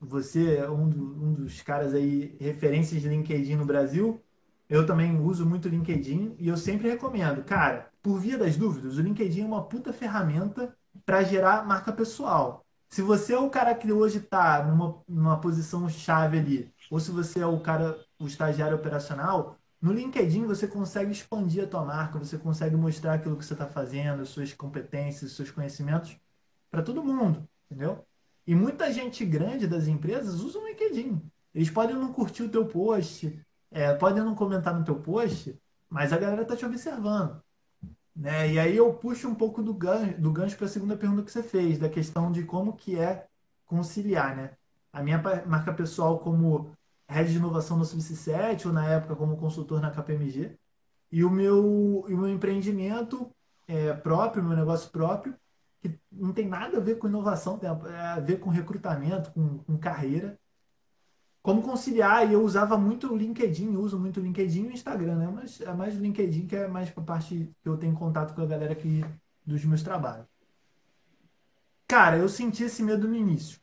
[0.00, 4.20] você é um, do, um, dos caras aí, referências de LinkedIn no Brasil.
[4.68, 7.44] Eu também uso muito LinkedIn e eu sempre recomendo.
[7.44, 12.64] Cara, por via das dúvidas, o LinkedIn é uma puta ferramenta para gerar marca pessoal.
[12.88, 17.10] Se você é o cara que hoje está numa, numa posição chave ali, ou se
[17.10, 22.16] você é o cara, o estagiário operacional, no LinkedIn você consegue expandir a tua marca,
[22.16, 26.16] você consegue mostrar aquilo que você está fazendo, suas competências, seus conhecimentos
[26.70, 28.06] para todo mundo, entendeu?
[28.46, 31.20] E muita gente grande das empresas usa o LinkedIn.
[31.52, 35.58] Eles podem não curtir o teu post, é, podem não comentar no teu post,
[35.90, 37.42] mas a galera está te observando.
[38.14, 38.52] Né?
[38.52, 41.32] E aí eu puxo um pouco do gancho, do gancho para a segunda pergunta que
[41.32, 43.26] você fez, da questão de como que é
[43.66, 44.36] conciliar.
[44.36, 44.50] Né?
[44.92, 46.72] A minha marca pessoal como
[47.12, 48.26] head de inovação no Subsys
[48.66, 50.56] ou na época como consultor na KPMG,
[51.10, 53.30] e o meu, e o meu empreendimento
[53.68, 55.36] é, próprio, meu negócio próprio,
[55.80, 59.76] que não tem nada a ver com inovação, tem a ver com recrutamento, com, com
[59.76, 60.38] carreira.
[61.42, 65.16] Como conciliar, e eu usava muito o LinkedIn, uso muito o LinkedIn e o Instagram,
[65.16, 65.32] né?
[65.34, 68.42] Mas é mais o LinkedIn que é mais para parte que eu tenho contato com
[68.42, 69.04] a galera aqui
[69.44, 70.26] dos meus trabalhos.
[71.88, 73.60] Cara, eu senti esse medo no início.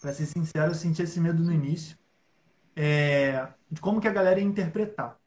[0.00, 1.96] Para ser sincero, eu senti esse medo no início.
[2.74, 5.18] É, de como que a galera ia interpretar.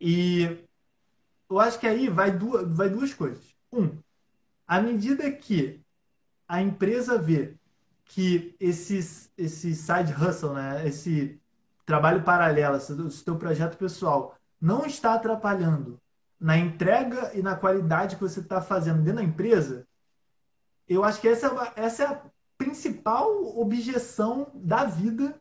[0.00, 0.64] E
[1.48, 3.54] eu acho que aí vai duas, vai duas coisas.
[3.72, 3.98] Um,
[4.66, 5.80] à medida que
[6.48, 7.54] a empresa vê
[8.04, 11.40] que esse, esse side hustle, né, esse
[11.86, 16.00] trabalho paralelo, esse teu projeto pessoal, não está atrapalhando
[16.38, 19.86] na entrega e na qualidade que você está fazendo dentro da empresa,
[20.88, 22.22] eu acho que essa, é essa é a
[22.58, 25.40] principal objeção da vida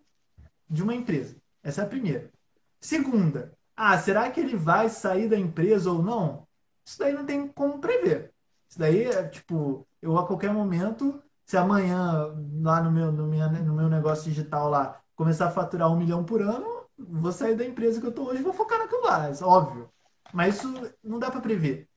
[0.74, 1.36] de uma empresa.
[1.62, 2.32] Essa é a primeira.
[2.80, 6.48] Segunda, ah, será que ele vai sair da empresa ou não?
[6.84, 8.34] Isso daí não tem como prever.
[8.68, 13.48] Isso daí é tipo, eu a qualquer momento, se amanhã lá no meu, no, minha,
[13.48, 17.64] no meu negócio digital lá começar a faturar um milhão por ano, vou sair da
[17.64, 19.90] empresa que eu estou hoje e vou focar naquilo lá, é óbvio.
[20.34, 21.88] Mas isso não dá para prever.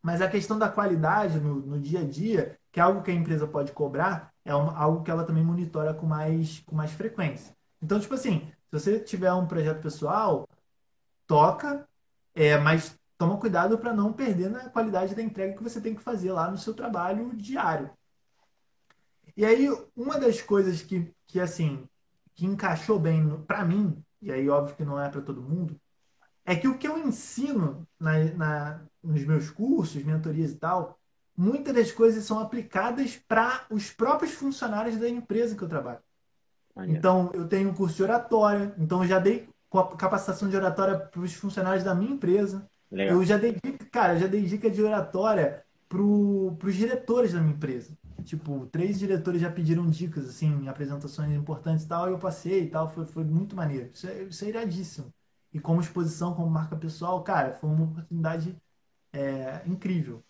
[0.00, 3.14] Mas a questão da qualidade no, no, dia a dia, que é algo que a
[3.14, 7.54] empresa pode cobrar, é um, algo que ela também monitora com mais, com mais frequência.
[7.82, 10.48] Então, tipo assim, se você tiver um projeto pessoal,
[11.26, 11.88] toca,
[12.34, 16.02] é, mas toma cuidado para não perder na qualidade da entrega que você tem que
[16.02, 17.90] fazer lá no seu trabalho diário.
[19.36, 21.88] E aí, uma das coisas que, que assim,
[22.34, 25.80] que encaixou bem para mim, e aí óbvio que não é para todo mundo,
[26.44, 30.98] é que o que eu ensino na, na, nos meus cursos, mentorias e tal,
[31.36, 36.02] muitas das coisas são aplicadas para os próprios funcionários da empresa que eu trabalho.
[36.86, 39.48] Então, eu tenho um curso de oratória, então eu já dei
[39.98, 42.66] capacitação de oratória para os funcionários da minha empresa.
[42.90, 43.16] Legal.
[43.16, 47.54] Eu já dei dica, cara, já dei dica de oratória para os diretores da minha
[47.54, 47.92] empresa.
[48.24, 52.70] Tipo, três diretores já pediram dicas, assim, apresentações importantes e tal, e eu passei e
[52.70, 53.90] tal, foi, foi muito maneiro.
[53.92, 55.12] Isso é, isso é iradíssimo.
[55.52, 58.56] E como exposição, como marca pessoal, cara, foi uma oportunidade
[59.12, 60.22] é, incrível.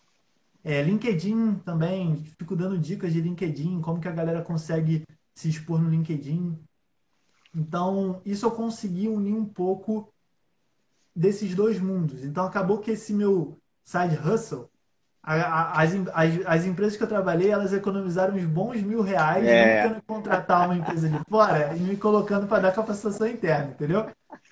[0.63, 5.81] É, LinkedIn também, fico dando dicas de LinkedIn, como que a galera consegue se expor
[5.81, 6.57] no LinkedIn.
[7.55, 10.13] Então, isso eu consegui unir um pouco
[11.15, 12.23] desses dois mundos.
[12.23, 14.69] Então acabou que esse meu side hustle,
[15.21, 19.83] as, as, as empresas que eu trabalhei, elas economizaram uns bons mil reais é.
[19.83, 24.09] tentando contratar uma empresa de fora e me colocando para dar capacitação interna, entendeu?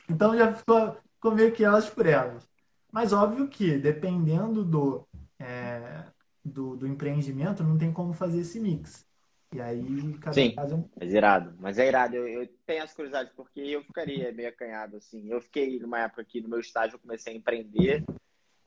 [0.10, 2.48] Então já ficou, ficou meio que elas por elas.
[2.92, 5.08] Mas óbvio que, dependendo do,
[5.40, 6.04] é,
[6.44, 9.06] do, do empreendimento, não tem como fazer esse mix.
[9.54, 10.90] E aí, cada Sim, caso é um.
[10.98, 11.56] Mas é irado.
[11.60, 12.16] Mas é irado.
[12.16, 15.30] Eu, eu, tenho as curiosidades, porque eu ficaria meio acanhado, assim.
[15.30, 18.04] Eu fiquei numa época que no meu estágio eu comecei a empreender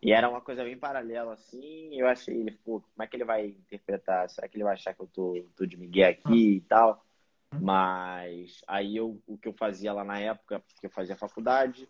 [0.03, 1.99] e era uma coisa bem paralela, assim.
[1.99, 4.29] Eu achei, ele, pô, como é que ele vai interpretar?
[4.29, 6.57] Será que ele vai achar que eu tô, tô de migué aqui ah.
[6.57, 7.07] e tal?
[7.61, 11.89] Mas aí eu, o que eu fazia lá na época, que eu fazia faculdade,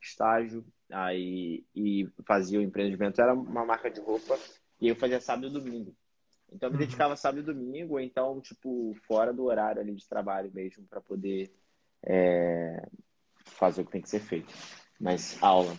[0.00, 4.38] estágio, aí e fazia o empreendimento, era uma marca de roupa,
[4.80, 5.96] e eu fazia sábado e domingo.
[6.52, 6.86] Então eu me uhum.
[6.86, 11.00] dedicava sábado e domingo, ou então, tipo, fora do horário ali de trabalho mesmo, para
[11.00, 11.52] poder
[12.02, 12.86] é,
[13.44, 14.52] fazer o que tem que ser feito.
[15.00, 15.76] Mas aula.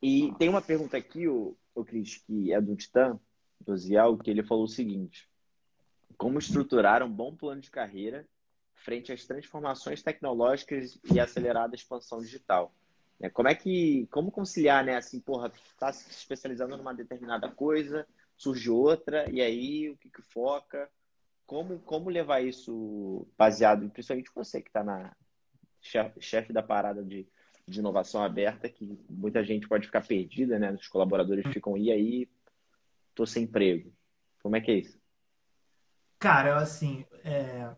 [0.00, 3.18] E tem uma pergunta aqui, o, o Cris, que é do Titã,
[3.60, 5.28] do Ziel, que ele falou o seguinte:
[6.16, 8.26] Como estruturar um bom plano de carreira
[8.74, 12.74] frente às transformações tecnológicas e acelerada expansão digital?
[13.20, 14.96] É, como é que, como conciliar, né?
[14.96, 18.06] Assim, porra, tá se especializando numa determinada coisa,
[18.42, 20.90] surge outra, e aí o que, que foca?
[21.46, 25.14] Como, como levar isso baseado, principalmente você que está na
[25.80, 27.28] chefe, da parada de,
[27.68, 30.72] de inovação aberta, que muita gente pode ficar perdida, né?
[30.72, 32.28] Os colaboradores ficam, e aí,
[33.14, 33.92] tô sem emprego.
[34.42, 35.00] Como é que é isso?
[36.18, 37.70] Cara, assim, é...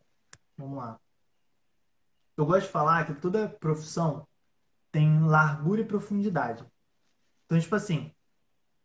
[0.57, 0.98] vamos lá.
[2.38, 4.27] Eu gosto de falar que toda profissão
[4.90, 6.64] tem largura e profundidade.
[7.44, 8.14] Então, tipo assim,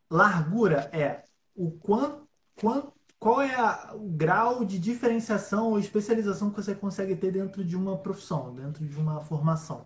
[0.09, 1.28] largura é
[1.59, 7.17] o quanto, quanto qual é a, o grau de diferenciação ou especialização que você consegue
[7.17, 9.85] ter dentro de uma profissão, dentro de uma formação.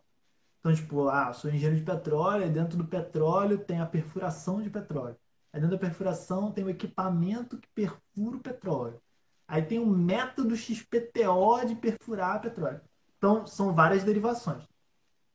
[0.60, 4.70] Então, tipo, ah, sou engenheiro de petróleo, e dentro do petróleo tem a perfuração de
[4.70, 5.18] petróleo.
[5.52, 9.02] Aí dentro da perfuração tem o equipamento que perfura o petróleo.
[9.48, 12.82] Aí tem o método XPTO de perfurar petróleo.
[13.18, 14.64] Então, são várias derivações.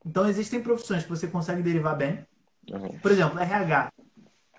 [0.07, 2.25] Então, existem profissões que você consegue derivar bem.
[2.71, 2.97] Uhum.
[3.01, 3.93] Por exemplo, RH.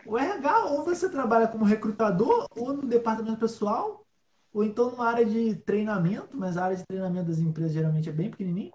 [0.09, 4.03] O RH, ou você trabalha como recrutador, ou no departamento pessoal,
[4.51, 8.11] ou então numa área de treinamento, mas a área de treinamento das empresas geralmente é
[8.11, 8.71] bem pequenininha.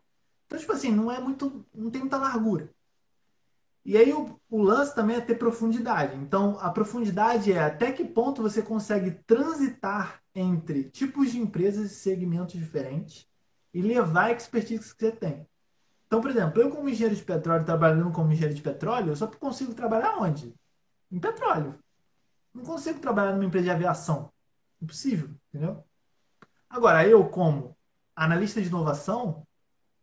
[0.47, 2.71] Então, tipo assim, não é muito, não tem muita largura.
[3.85, 6.17] E aí o, o, lance também é ter profundidade.
[6.19, 11.95] Então, a profundidade é até que ponto você consegue transitar entre tipos de empresas e
[11.97, 13.27] segmentos diferentes
[13.75, 15.45] e levar a expertise que você tem.
[16.07, 19.27] Então, por exemplo, eu como engenheiro de petróleo, trabalhando como engenheiro de petróleo, eu só
[19.27, 20.55] consigo trabalhar onde?
[21.15, 21.79] Em petróleo.
[22.53, 24.33] Não consigo trabalhar numa empresa de aviação.
[24.83, 25.85] Impossível, entendeu?
[26.69, 27.77] Agora, eu como
[28.17, 29.47] analista de inovação,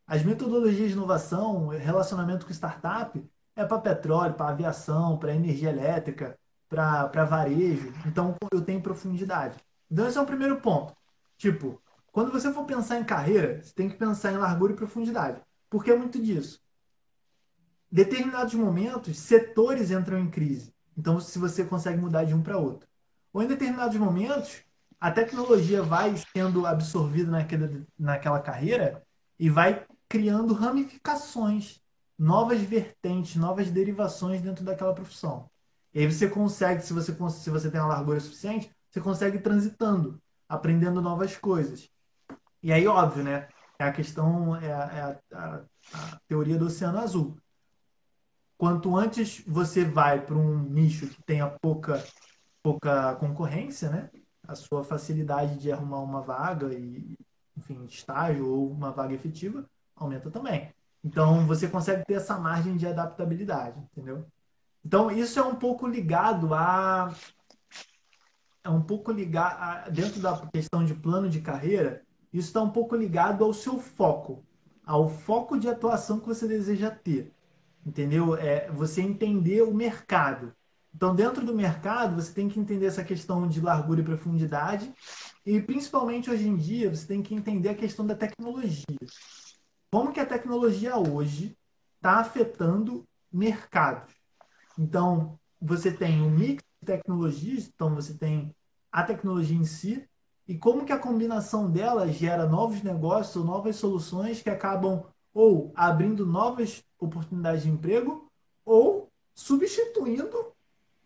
[0.08, 3.22] as metodologias de inovação, relacionamento com startup,
[3.58, 7.94] é para petróleo, para aviação, para energia elétrica, para varejo.
[8.06, 9.58] Então, eu tenho profundidade.
[9.92, 10.96] Então, esse é o primeiro ponto.
[11.38, 15.42] Tipo, quando você for pensar em carreira, você tem que pensar em largura e profundidade.
[15.70, 16.62] Porque é muito disso.
[17.92, 20.74] Determinados momentos, setores entram em crise.
[21.02, 22.88] Então, se você consegue mudar de um para outro.
[23.34, 24.62] Ou em determinados momentos,
[25.00, 29.02] a tecnologia vai sendo absorvida naquela, naquela carreira
[29.40, 31.82] e vai criando ramificações,
[32.16, 35.50] novas vertentes, novas derivações dentro daquela profissão.
[35.92, 40.22] E aí você consegue, se você, se você tem uma largura suficiente, você consegue transitando,
[40.48, 41.90] aprendendo novas coisas.
[42.62, 43.48] E aí, óbvio, né?
[43.80, 45.62] É a questão, é a, é a, a,
[45.96, 47.40] a teoria do oceano azul.
[48.62, 52.06] Quanto antes você vai para um nicho que tenha pouca,
[52.62, 54.12] pouca concorrência, né?
[54.48, 57.18] A sua facilidade de arrumar uma vaga e,
[57.58, 60.72] enfim, estágio ou uma vaga efetiva, aumenta também.
[61.04, 64.28] Então, você consegue ter essa margem de adaptabilidade, entendeu?
[64.86, 67.12] Então, isso é um pouco ligado a.
[68.64, 69.90] É um pouco ligado.
[69.92, 74.46] dentro da questão de plano de carreira, isso está um pouco ligado ao seu foco,
[74.86, 77.34] ao foco de atuação que você deseja ter.
[77.86, 78.36] Entendeu?
[78.36, 80.54] É você entender o mercado.
[80.94, 84.94] Então, dentro do mercado, você tem que entender essa questão de largura e profundidade.
[85.46, 88.86] E, principalmente hoje em dia, você tem que entender a questão da tecnologia
[89.92, 91.58] como que a tecnologia hoje
[91.98, 94.14] está afetando mercados.
[94.80, 98.56] Então, você tem um mix de tecnologias, então você tem
[98.90, 100.08] a tecnologia em si,
[100.48, 105.72] e como que a combinação dela gera novos negócios ou novas soluções que acabam ou
[105.76, 108.30] abrindo novas oportunidades de emprego
[108.66, 110.54] ou substituindo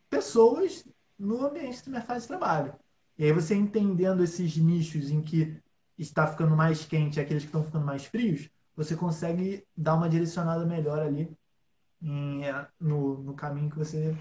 [0.09, 0.85] pessoas
[1.17, 2.75] no ambiente do mercado de trabalho.
[3.17, 5.57] E aí você entendendo esses nichos em que
[5.97, 10.09] está ficando mais quente e aqueles que estão ficando mais frios, você consegue dar uma
[10.09, 11.29] direcionada melhor ali
[12.01, 14.15] em, é, no, no caminho que você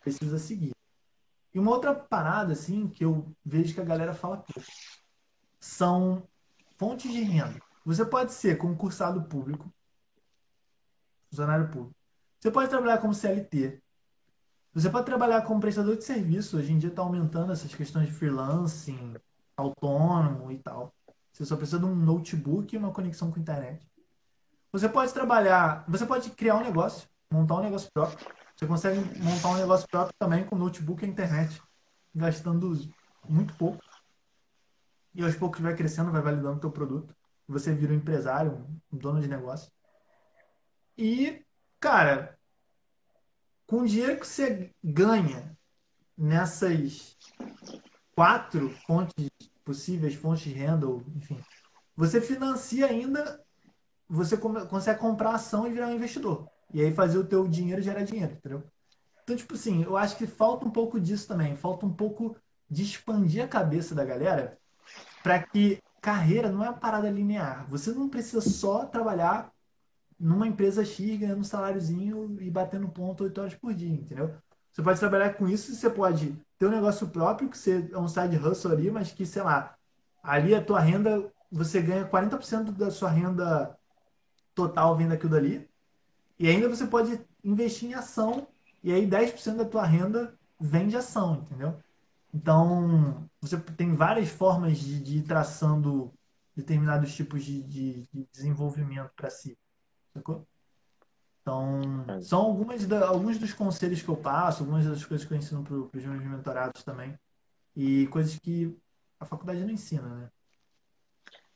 [0.00, 0.72] precisa seguir.
[1.52, 4.68] E uma outra parada, assim, que eu vejo que a galera fala pouco,
[5.58, 6.22] são
[6.76, 7.60] fontes de renda.
[7.86, 9.72] Você pode ser concursado público,
[11.30, 11.94] funcionário público.
[12.40, 13.80] Você pode trabalhar como CLT.
[14.74, 16.58] Você pode trabalhar como prestador de serviço.
[16.58, 19.14] Hoje em dia está aumentando essas questões de freelancing,
[19.56, 20.92] autônomo e tal.
[21.32, 23.88] Você só precisa de um notebook e uma conexão com a internet.
[24.72, 28.18] Você pode trabalhar, você pode criar um negócio, montar um negócio próprio.
[28.56, 31.62] Você consegue montar um negócio próprio também com notebook e internet,
[32.12, 32.76] gastando
[33.28, 33.78] muito pouco.
[35.14, 37.14] E aos poucos vai crescendo, vai validando o teu produto.
[37.48, 39.70] Você vira um empresário, um dono de negócio.
[40.98, 41.44] E,
[41.78, 42.38] cara,
[43.66, 45.56] com o dinheiro que você ganha
[46.16, 47.16] nessas
[48.14, 49.28] quatro fontes
[49.64, 51.38] possíveis fontes de renda, ou, enfim.
[51.96, 53.42] Você financia ainda,
[54.08, 56.48] você consegue comprar ação e virar um investidor.
[56.72, 58.64] E aí fazer o teu dinheiro gerar dinheiro, entendeu?
[59.22, 61.56] Então, tipo assim, eu acho que falta um pouco disso também.
[61.56, 62.36] Falta um pouco
[62.70, 64.56] de expandir a cabeça da galera
[65.22, 67.66] para que carreira não é uma parada linear.
[67.68, 69.52] Você não precisa só trabalhar
[70.16, 74.32] numa empresa X ganhando um saláriozinho e batendo ponto 8 horas por dia, entendeu?
[74.70, 78.06] Você pode trabalhar com isso você pode ter um negócio próprio, que você é um
[78.06, 79.74] side hustle ali, mas que, sei lá,
[80.22, 83.76] ali a tua renda, você ganha 40% da sua renda
[84.54, 85.68] total vem daquilo dali.
[86.38, 88.46] E ainda você pode investir em ação,
[88.80, 91.76] e aí 10% da tua renda vem de ação, entendeu?
[92.36, 96.12] Então, você tem várias formas de, de ir traçando
[96.54, 99.56] determinados tipos de, de, de desenvolvimento para si.
[100.12, 100.46] Sacou?
[101.40, 101.80] Então,
[102.20, 105.64] são algumas da, alguns dos conselhos que eu passo, algumas das coisas que eu ensino
[105.64, 107.18] para os meus mentorados também.
[107.74, 108.76] E coisas que
[109.18, 110.30] a faculdade não ensina, né?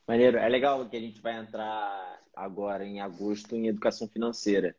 [0.09, 0.39] Maneiro.
[0.39, 4.75] É legal que a gente vai entrar agora em agosto em educação financeira.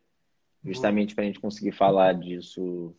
[0.64, 2.92] Justamente para a gente conseguir falar disso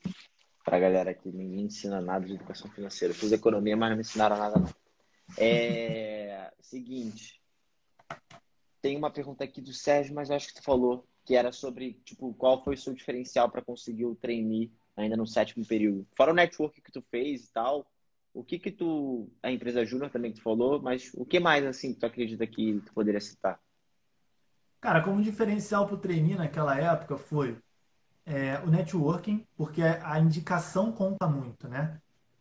[0.63, 3.13] para a galera que ninguém ensina nada de educação financeira.
[3.13, 4.69] Eu fiz economia, mas não me ensinaram nada não.
[5.37, 6.13] É
[6.73, 7.39] seguinte.
[8.81, 11.93] Tem uma pergunta aqui do Sérgio, mas eu acho que tu falou que era sobre,
[12.03, 16.05] tipo, qual foi o seu diferencial para conseguir o trainee ainda no sétimo período.
[16.17, 17.85] Fora o network que tu fez e tal,
[18.33, 21.65] o que que tu, a empresa Júnior também que tu falou, mas o que mais,
[21.65, 23.59] assim, tu acredita que tu poderia citar?
[24.81, 27.57] Cara, como diferencial para o trainee naquela época foi
[28.25, 31.99] é, o networking, porque a indicação conta muito, né?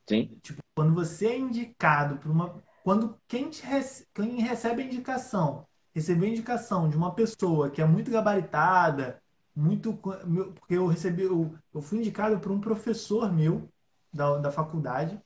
[0.09, 0.39] Sim.
[0.43, 2.55] Tipo, quando você é indicado para uma...
[2.83, 4.07] Quando quem, te rece...
[4.15, 9.21] quem recebe a indicação receber indicação de uma pessoa que é muito gabaritada,
[9.55, 9.95] muito.
[9.95, 11.23] Porque eu recebi.
[11.23, 13.69] Eu, eu fui indicado por um professor meu
[14.13, 15.21] da, da faculdade,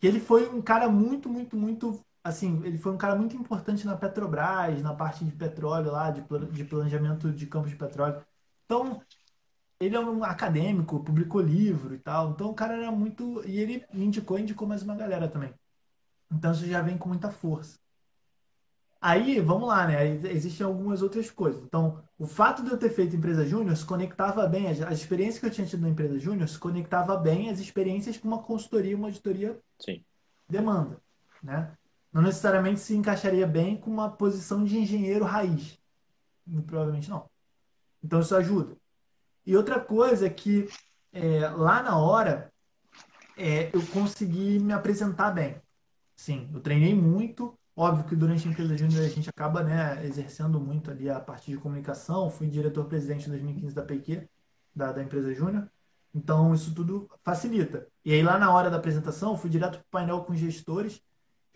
[0.00, 2.00] que ele foi um cara muito, muito, muito.
[2.24, 6.22] Assim, ele foi um cara muito importante na Petrobras, na parte de petróleo lá, de,
[6.52, 8.22] de planejamento de campos de petróleo.
[8.64, 9.02] Então,
[9.82, 12.30] ele é um acadêmico, publicou livro e tal.
[12.30, 13.42] Então, o cara era muito.
[13.46, 15.52] E ele me indicou indicou mais uma galera também.
[16.30, 17.78] Então, isso já vem com muita força.
[19.00, 20.06] Aí, vamos lá, né?
[20.30, 21.60] Existem algumas outras coisas.
[21.64, 25.40] Então, o fato de eu ter feito empresa júnior se conectava bem, as, as experiências
[25.40, 28.96] que eu tinha tido na empresa júnior se conectava bem às experiências que uma consultoria,
[28.96, 30.04] uma auditoria Sim.
[30.48, 31.00] demanda,
[31.42, 31.76] né?
[32.12, 35.76] Não necessariamente se encaixaria bem com uma posição de engenheiro raiz.
[36.66, 37.28] Provavelmente não.
[38.04, 38.76] Então, isso ajuda.
[39.46, 40.68] E outra coisa é que
[41.12, 42.52] é, lá na hora
[43.36, 45.60] é, eu consegui me apresentar bem.
[46.14, 50.60] Sim, eu treinei muito, Óbvio que durante a empresa júnior a gente acaba né, exercendo
[50.60, 52.28] muito ali a parte de comunicação.
[52.30, 54.28] Fui diretor-presidente em 2015 da PQ,
[54.74, 55.70] da, da empresa júnior.
[56.14, 57.88] Então, isso tudo facilita.
[58.04, 61.00] E aí, lá na hora da apresentação, fui direto para o painel com gestores.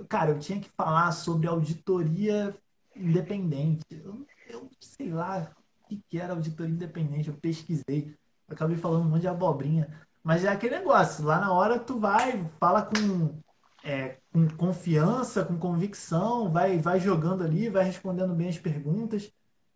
[0.08, 2.56] Cara, eu tinha que falar sobre auditoria
[2.94, 3.84] independente.
[3.90, 5.54] Eu, eu sei lá
[5.86, 7.28] que, que era auditoria independente.
[7.28, 8.14] Eu pesquisei.
[8.48, 9.88] acabei falando um monte de abobrinha.
[10.22, 11.24] Mas é aquele negócio.
[11.24, 13.40] Lá na hora, tu vai, fala com
[13.86, 19.32] é, com confiança, com convicção, vai, vai jogando ali, vai respondendo bem as perguntas.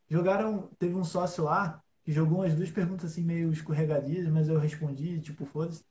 [0.09, 4.59] Jogaram, teve um sócio lá que jogou umas duas perguntas assim meio escorregadias, mas eu
[4.59, 5.85] respondi, tipo, foda-se.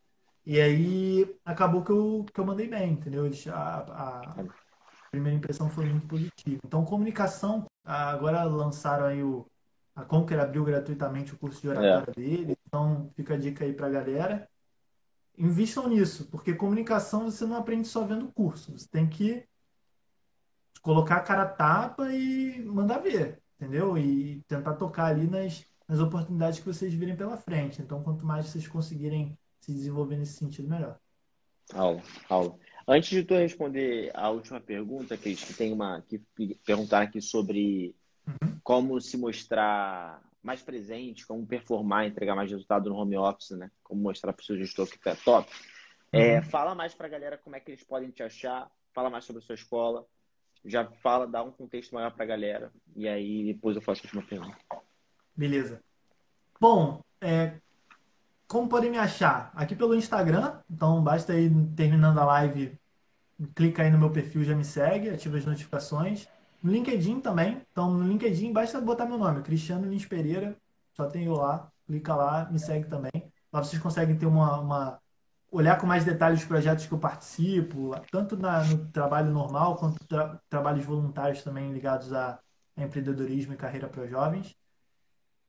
[0.46, 3.30] E aí acabou que eu, que eu mandei bem, entendeu?
[3.54, 4.46] A, a
[5.12, 6.60] primeira impressão foi muito positiva.
[6.66, 9.46] Então, comunicação, agora lançaram aí o.
[10.00, 12.20] A Conquer abriu gratuitamente o curso de oratória é.
[12.20, 14.48] dele, então fica a dica aí pra galera
[15.40, 18.78] invistam nisso, porque comunicação você não aprende só vendo o curso.
[18.78, 19.46] Você tem que
[20.82, 23.98] colocar a cara a tapa e mandar ver, entendeu?
[23.98, 27.82] E tentar tocar ali nas, nas oportunidades que vocês virem pela frente.
[27.82, 31.00] Então, quanto mais vocês conseguirem se desenvolver nesse sentido, melhor.
[31.74, 32.58] Aula, aula.
[32.86, 36.20] Antes de tu responder a última pergunta, Cris, que tem uma que
[36.66, 37.96] perguntar aqui sobre.
[38.70, 43.72] Como se mostrar mais presente, como performar, entregar mais resultado no home office, né?
[43.82, 45.52] Como mostrar para o seu gestor que tá top.
[46.12, 46.44] É, uhum.
[46.44, 49.42] fala mais para a galera como é que eles podem te achar, fala mais sobre
[49.42, 50.06] a sua escola,
[50.64, 54.06] já fala, dá um contexto maior para a galera, e aí depois eu faço a
[54.06, 54.60] última pergunta.
[55.36, 55.82] Beleza.
[56.62, 57.56] Bom, é,
[58.48, 59.52] como podem me achar?
[59.56, 62.80] Aqui pelo Instagram, então basta aí terminando a live,
[63.56, 66.30] clica aí no meu perfil, já me segue, ativa as notificações.
[66.62, 67.62] No LinkedIn também.
[67.72, 70.56] Então, no LinkedIn, basta botar meu nome, Cristiano Lins Pereira.
[70.94, 71.72] Só tem eu lá.
[71.88, 73.12] Clica lá, me segue também.
[73.52, 75.00] Lá vocês conseguem ter uma, uma
[75.52, 80.06] olhar com mais detalhes os projetos que eu participo, tanto na, no trabalho normal quanto
[80.06, 82.40] tra trabalhos voluntários também ligados a,
[82.78, 84.56] a empreendedorismo e carreira para jovens.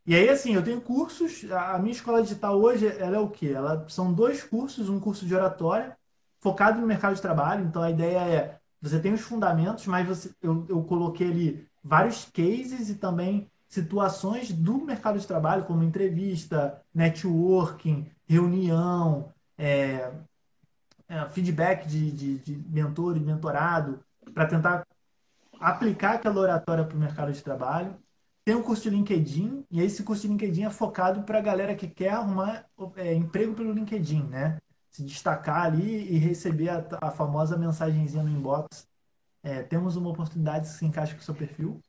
[0.07, 1.45] E aí, assim, eu tenho cursos.
[1.51, 3.53] A minha escola digital hoje, ela é o quê?
[3.55, 5.97] Ela são dois cursos, um curso de oratória
[6.41, 7.67] focado no mercado de trabalho.
[7.67, 12.25] Então, a ideia é você tem os fundamentos, mas você, eu, eu coloquei ali vários
[12.25, 20.11] cases e também situações do mercado de trabalho, como entrevista, networking, reunião, é,
[21.09, 24.01] é, feedback de, de, de mentor e mentorado,
[24.35, 24.87] para tentar
[25.59, 27.95] aplicar aquela oratória para o mercado de trabalho.
[28.45, 31.75] Tem o curso de LinkedIn, e esse curso de LinkedIn é focado para a galera
[31.75, 32.65] que quer arrumar
[32.97, 34.59] é, emprego pelo LinkedIn, né?
[34.91, 38.87] Se destacar ali e receber a, a famosa mensagenzinha no inbox.
[39.43, 41.81] É, temos uma oportunidade que se encaixa com o seu perfil.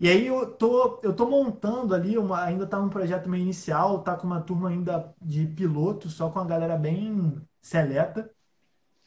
[0.00, 4.00] E aí eu tô, eu tô montando ali, uma, ainda está um projeto meio inicial,
[4.02, 8.30] tá com uma turma ainda de piloto, só com a galera bem seleta.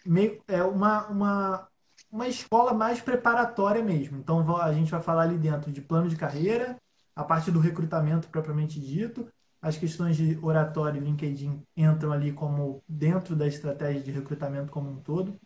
[0.06, 1.68] meio, é uma, uma,
[2.12, 4.18] uma escola mais preparatória mesmo.
[4.18, 6.76] Então a gente vai falar ali dentro de plano de carreira,
[7.16, 9.28] a parte do recrutamento propriamente dito,
[9.62, 14.90] as questões de oratório e LinkedIn entram ali como dentro da estratégia de recrutamento como
[14.90, 15.40] um todo.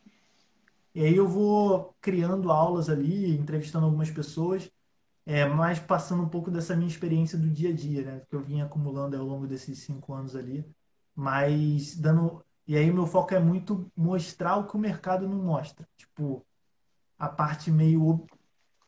[0.94, 4.72] E aí eu vou criando aulas ali, entrevistando algumas pessoas,
[5.26, 8.22] é, mas passando um pouco dessa minha experiência do dia a dia, né?
[8.30, 10.66] Que eu vim acumulando ao longo desses cinco anos ali.
[11.16, 12.44] Mas dando.
[12.68, 15.88] E aí meu foco é muito mostrar o que o mercado não mostra.
[15.98, 16.46] Tipo,
[17.20, 18.26] a parte meio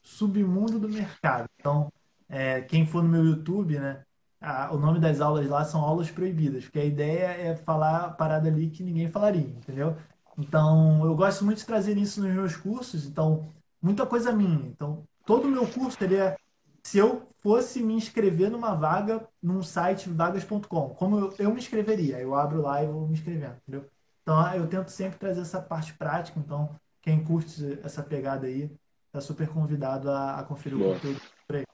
[0.01, 1.49] submundo do mercado.
[1.59, 1.91] Então,
[2.29, 4.05] é, quem for no meu YouTube, né?
[4.47, 8.09] A, o nome das aulas lá são aulas proibidas, porque a ideia é falar a
[8.09, 9.97] parada ali que ninguém falaria, entendeu?
[10.37, 13.45] Então, eu gosto muito de trazer isso nos meus cursos, então,
[13.81, 14.65] muita coisa minha.
[14.69, 16.37] Então, todo o meu curso seria
[16.81, 22.17] se eu fosse me inscrever numa vaga num site vagas.com, como eu, eu, me inscreveria?
[22.17, 23.89] Eu abro lá e vou me inscrevendo, entendeu?
[24.21, 28.71] Então, eu tento sempre trazer essa parte prática, então, quem curte essa pegada aí,
[29.11, 30.91] tá super convidado a, a conferir Boa.
[30.91, 31.65] o conteúdo por aí.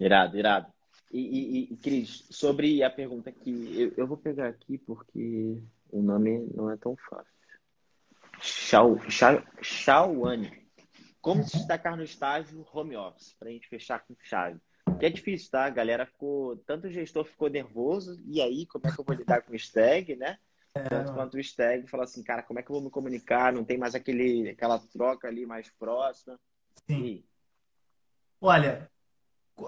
[0.00, 0.71] Irado, irado.
[1.12, 6.00] E, e, e, Cris, sobre a pergunta que eu, eu vou pegar aqui porque o
[6.00, 7.30] nome não é tão fácil.
[9.60, 10.62] Shaoane.
[11.20, 13.34] Como se destacar no estágio home office?
[13.38, 14.58] Para a gente fechar com chave.
[14.98, 15.66] Que é difícil, tá?
[15.66, 16.56] A galera ficou.
[16.66, 19.56] Tanto o gestor ficou nervoso, e aí, como é que eu vou lidar com o
[19.56, 20.38] stag, né?
[20.74, 23.52] É, Tanto quanto o stag falou assim, cara, como é que eu vou me comunicar?
[23.52, 26.40] Não tem mais aquele, aquela troca ali mais próxima.
[26.86, 27.04] Sim.
[27.04, 27.26] E...
[28.40, 28.90] Olha,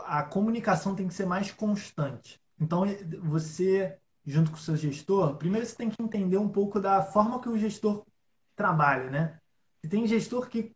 [0.06, 2.40] a comunicação tem que ser mais constante.
[2.60, 2.84] Então,
[3.22, 7.40] você, junto com o seu gestor, primeiro você tem que entender um pouco da forma
[7.40, 8.04] que o gestor
[8.56, 9.38] trabalho, né?
[9.82, 10.72] E tem gestor que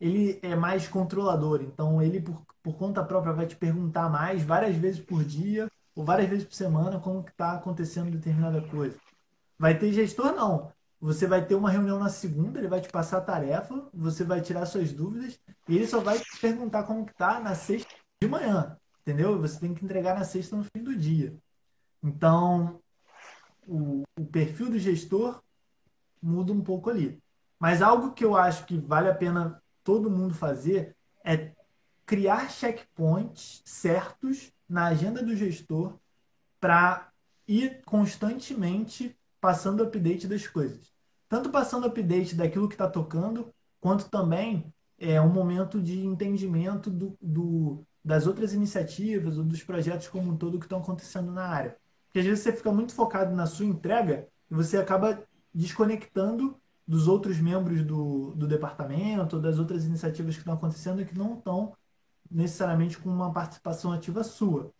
[0.00, 4.76] ele é mais controlador, então ele por, por conta própria vai te perguntar mais várias
[4.76, 8.96] vezes por dia ou várias vezes por semana como está acontecendo determinada coisa.
[9.58, 10.72] Vai ter gestor não.
[11.00, 14.40] Você vai ter uma reunião na segunda, ele vai te passar a tarefa, você vai
[14.40, 15.38] tirar suas dúvidas
[15.68, 17.92] e ele só vai te perguntar como que tá na sexta
[18.22, 19.40] de manhã, entendeu?
[19.40, 21.36] Você tem que entregar na sexta no fim do dia.
[22.02, 22.80] Então,
[23.66, 25.42] o, o perfil do gestor
[26.22, 27.20] muda um pouco ali.
[27.58, 31.52] Mas algo que eu acho que vale a pena todo mundo fazer é
[32.06, 35.98] criar checkpoints certos na agenda do gestor
[36.60, 37.10] para
[37.46, 40.92] ir constantemente passando update das coisas.
[41.28, 47.16] Tanto passando update daquilo que está tocando, quanto também é um momento de entendimento do,
[47.20, 51.76] do, das outras iniciativas ou dos projetos como um todo que estão acontecendo na área.
[52.06, 55.22] Porque às vezes você fica muito focado na sua entrega e você acaba
[55.54, 61.16] desconectando dos outros membros do, do departamento, das outras iniciativas que estão acontecendo e que
[61.16, 61.74] não estão
[62.30, 64.70] necessariamente com uma participação ativa sua.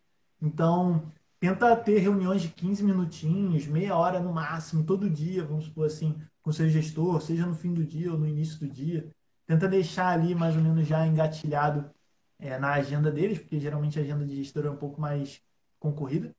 [0.41, 5.87] Então, tenta ter reuniões de 15 minutinhos, meia hora no máximo, todo dia, vamos supor
[5.87, 9.09] assim, com seu gestor, seja no fim do dia ou no início do dia.
[9.47, 11.91] Tenta deixar ali mais ou menos já engatilhado
[12.43, 15.40] é, na agenda deles, porque geralmente a agenda de gestor é um pouco mais
[15.78, 16.34] concorrida.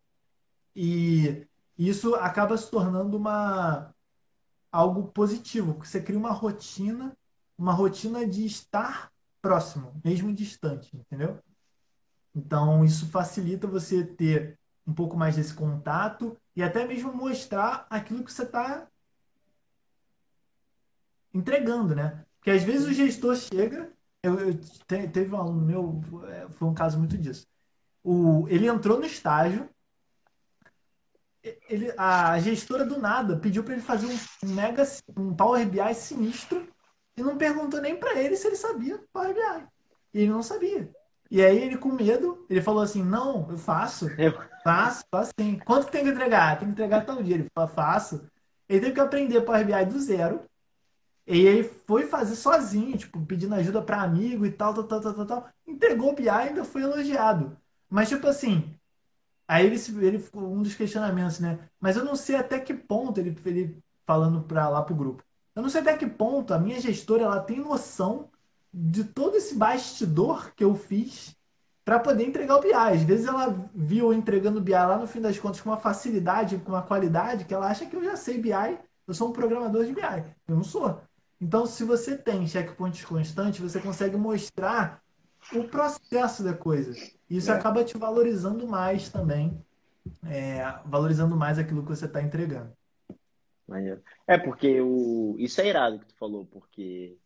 [0.75, 1.47] E
[1.77, 3.95] isso acaba se tornando uma,
[4.69, 7.15] algo positivo, porque você cria uma rotina,
[7.57, 11.39] uma rotina de estar próximo, mesmo distante, entendeu?
[12.35, 18.25] Então, isso facilita você ter um pouco mais desse contato e até mesmo mostrar aquilo
[18.25, 18.87] que você está
[21.33, 22.25] entregando, né?
[22.39, 23.93] Porque às vezes o gestor chega,
[24.23, 27.45] eu, eu te, teve um aluno meu, é, foi um caso muito disso.
[28.01, 29.69] O, ele entrou no estágio,
[31.69, 34.83] ele, a gestora do nada pediu para ele fazer um mega
[35.17, 36.67] um Power BI sinistro
[37.17, 39.67] e não perguntou nem para ele se ele sabia Power BI.
[40.13, 40.89] E ele não sabia.
[41.29, 44.09] E aí ele com medo, ele falou assim: "Não, eu faço.
[44.17, 44.33] Eu...
[44.63, 45.59] Faço, faço sim.
[45.59, 46.57] Quanto que tem que entregar?
[46.57, 47.35] Tem que entregar tal dia".
[47.35, 48.25] Ele falou: "Faço".
[48.69, 50.45] Ele teve que aprender Power BI do zero.
[51.25, 55.25] E ele foi fazer sozinho, tipo, pedindo ajuda para amigo e tal, tal, tal, tal,
[55.25, 55.49] tal.
[55.65, 57.57] Entregou o BI e ainda foi elogiado.
[57.89, 58.73] Mas tipo assim,
[59.47, 61.59] Aí ele, ele ficou um dos questionamentos, né?
[61.79, 65.23] Mas eu não sei até que ponto ele, ele falando para lá pro grupo.
[65.55, 68.29] Eu não sei até que ponto a minha gestora ela tem noção
[68.73, 71.35] de todo esse bastidor que eu fiz
[71.85, 72.73] para poder entregar o BI.
[72.73, 75.77] Às vezes ela viu eu entregando o BI lá no fim das contas com uma
[75.77, 79.33] facilidade, com uma qualidade que ela acha que eu já sei BI, eu sou um
[79.33, 80.23] programador de BI.
[80.47, 81.01] Eu não sou.
[81.43, 85.03] Então, se você tem checkpoints constantes, você consegue mostrar
[85.51, 86.93] o processo da coisa.
[87.29, 87.53] Isso é.
[87.53, 89.61] acaba te valorizando mais também,
[90.25, 92.71] é, valorizando mais aquilo que você está entregando.
[94.25, 95.35] É, porque o...
[95.37, 97.17] isso é irado que tu falou, porque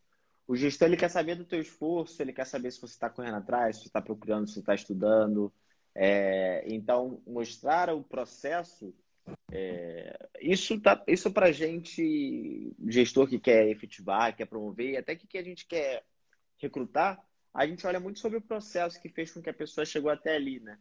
[0.47, 3.37] o gestor ele quer saber do teu esforço, ele quer saber se você está correndo
[3.37, 5.53] atrás, se você está procurando, se você está estudando.
[5.93, 6.63] É...
[6.67, 8.91] Então, mostrar o processo
[9.51, 15.27] É, isso tá, isso para gente, gestor que quer efetivar, quer promover, e até que,
[15.27, 16.03] que a gente quer
[16.57, 17.23] recrutar,
[17.53, 20.35] a gente olha muito sobre o processo que fez com que a pessoa chegou até
[20.35, 20.77] ali, né?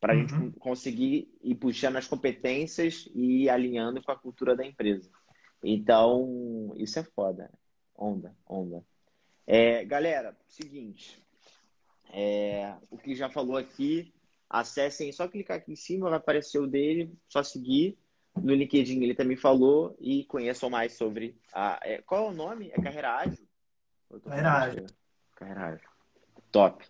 [0.00, 0.28] Para a uhum.
[0.28, 5.10] gente conseguir ir puxando as competências e ir alinhando com a cultura da empresa.
[5.62, 7.50] Então, isso é foda.
[7.96, 8.84] Onda, onda.
[9.46, 11.22] É, galera, seguinte.
[12.12, 14.12] É, o que já falou aqui,
[14.60, 17.98] acessem, só clicar aqui em cima, vai aparecer o dele, só seguir.
[18.34, 21.80] No LinkedIn ele também falou e conheçam mais sobre a.
[21.82, 22.70] É, qual é o nome?
[22.70, 23.46] É Carreira Ágil?
[24.24, 24.86] Carreira Ágil.
[25.34, 25.88] Carreira Ágil.
[26.52, 26.84] Top.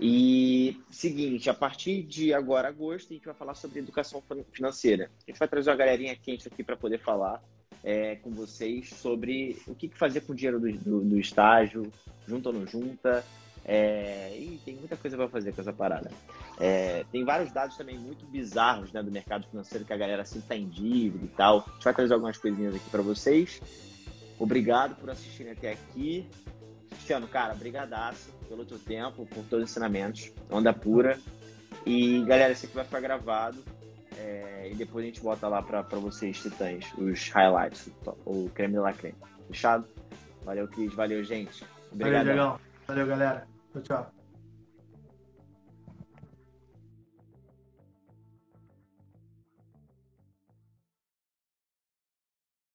[0.00, 5.10] E seguinte, a partir de agora, agosto, a gente vai falar sobre educação financeira.
[5.26, 7.42] A gente vai trazer uma galerinha quente aqui para poder falar
[7.84, 11.92] é, com vocês sobre o que, fazer com o dinheiro do, do, do estágio,
[12.26, 13.24] junta ou não junta.
[13.64, 16.10] É, e tem muita coisa para fazer com essa parada.
[16.58, 20.40] É, tem vários dados também muito bizarros né, do mercado financeiro que a galera assim
[20.40, 21.64] tá em dívida e tal.
[21.66, 23.60] A gente vai trazer algumas coisinhas aqui para vocês.
[24.38, 26.28] Obrigado por assistirem até aqui.
[26.90, 30.32] Cristiano, cara, brigadaço pelo teu tempo, por todos os ensinamentos.
[30.50, 31.18] Onda pura.
[31.86, 33.62] E, galera, esse aqui vai ficar gravado.
[34.18, 37.90] É, e depois a gente bota lá para vocês, titãs, os highlights,
[38.26, 39.16] o creme de la creme.
[39.48, 39.86] Fechado?
[40.44, 40.92] Valeu, Cris.
[40.94, 41.64] Valeu, gente.
[41.90, 42.26] Obrigado.
[42.26, 42.60] Valeu.
[42.86, 43.51] Valeu, galera.
[43.74, 44.21] 就这样。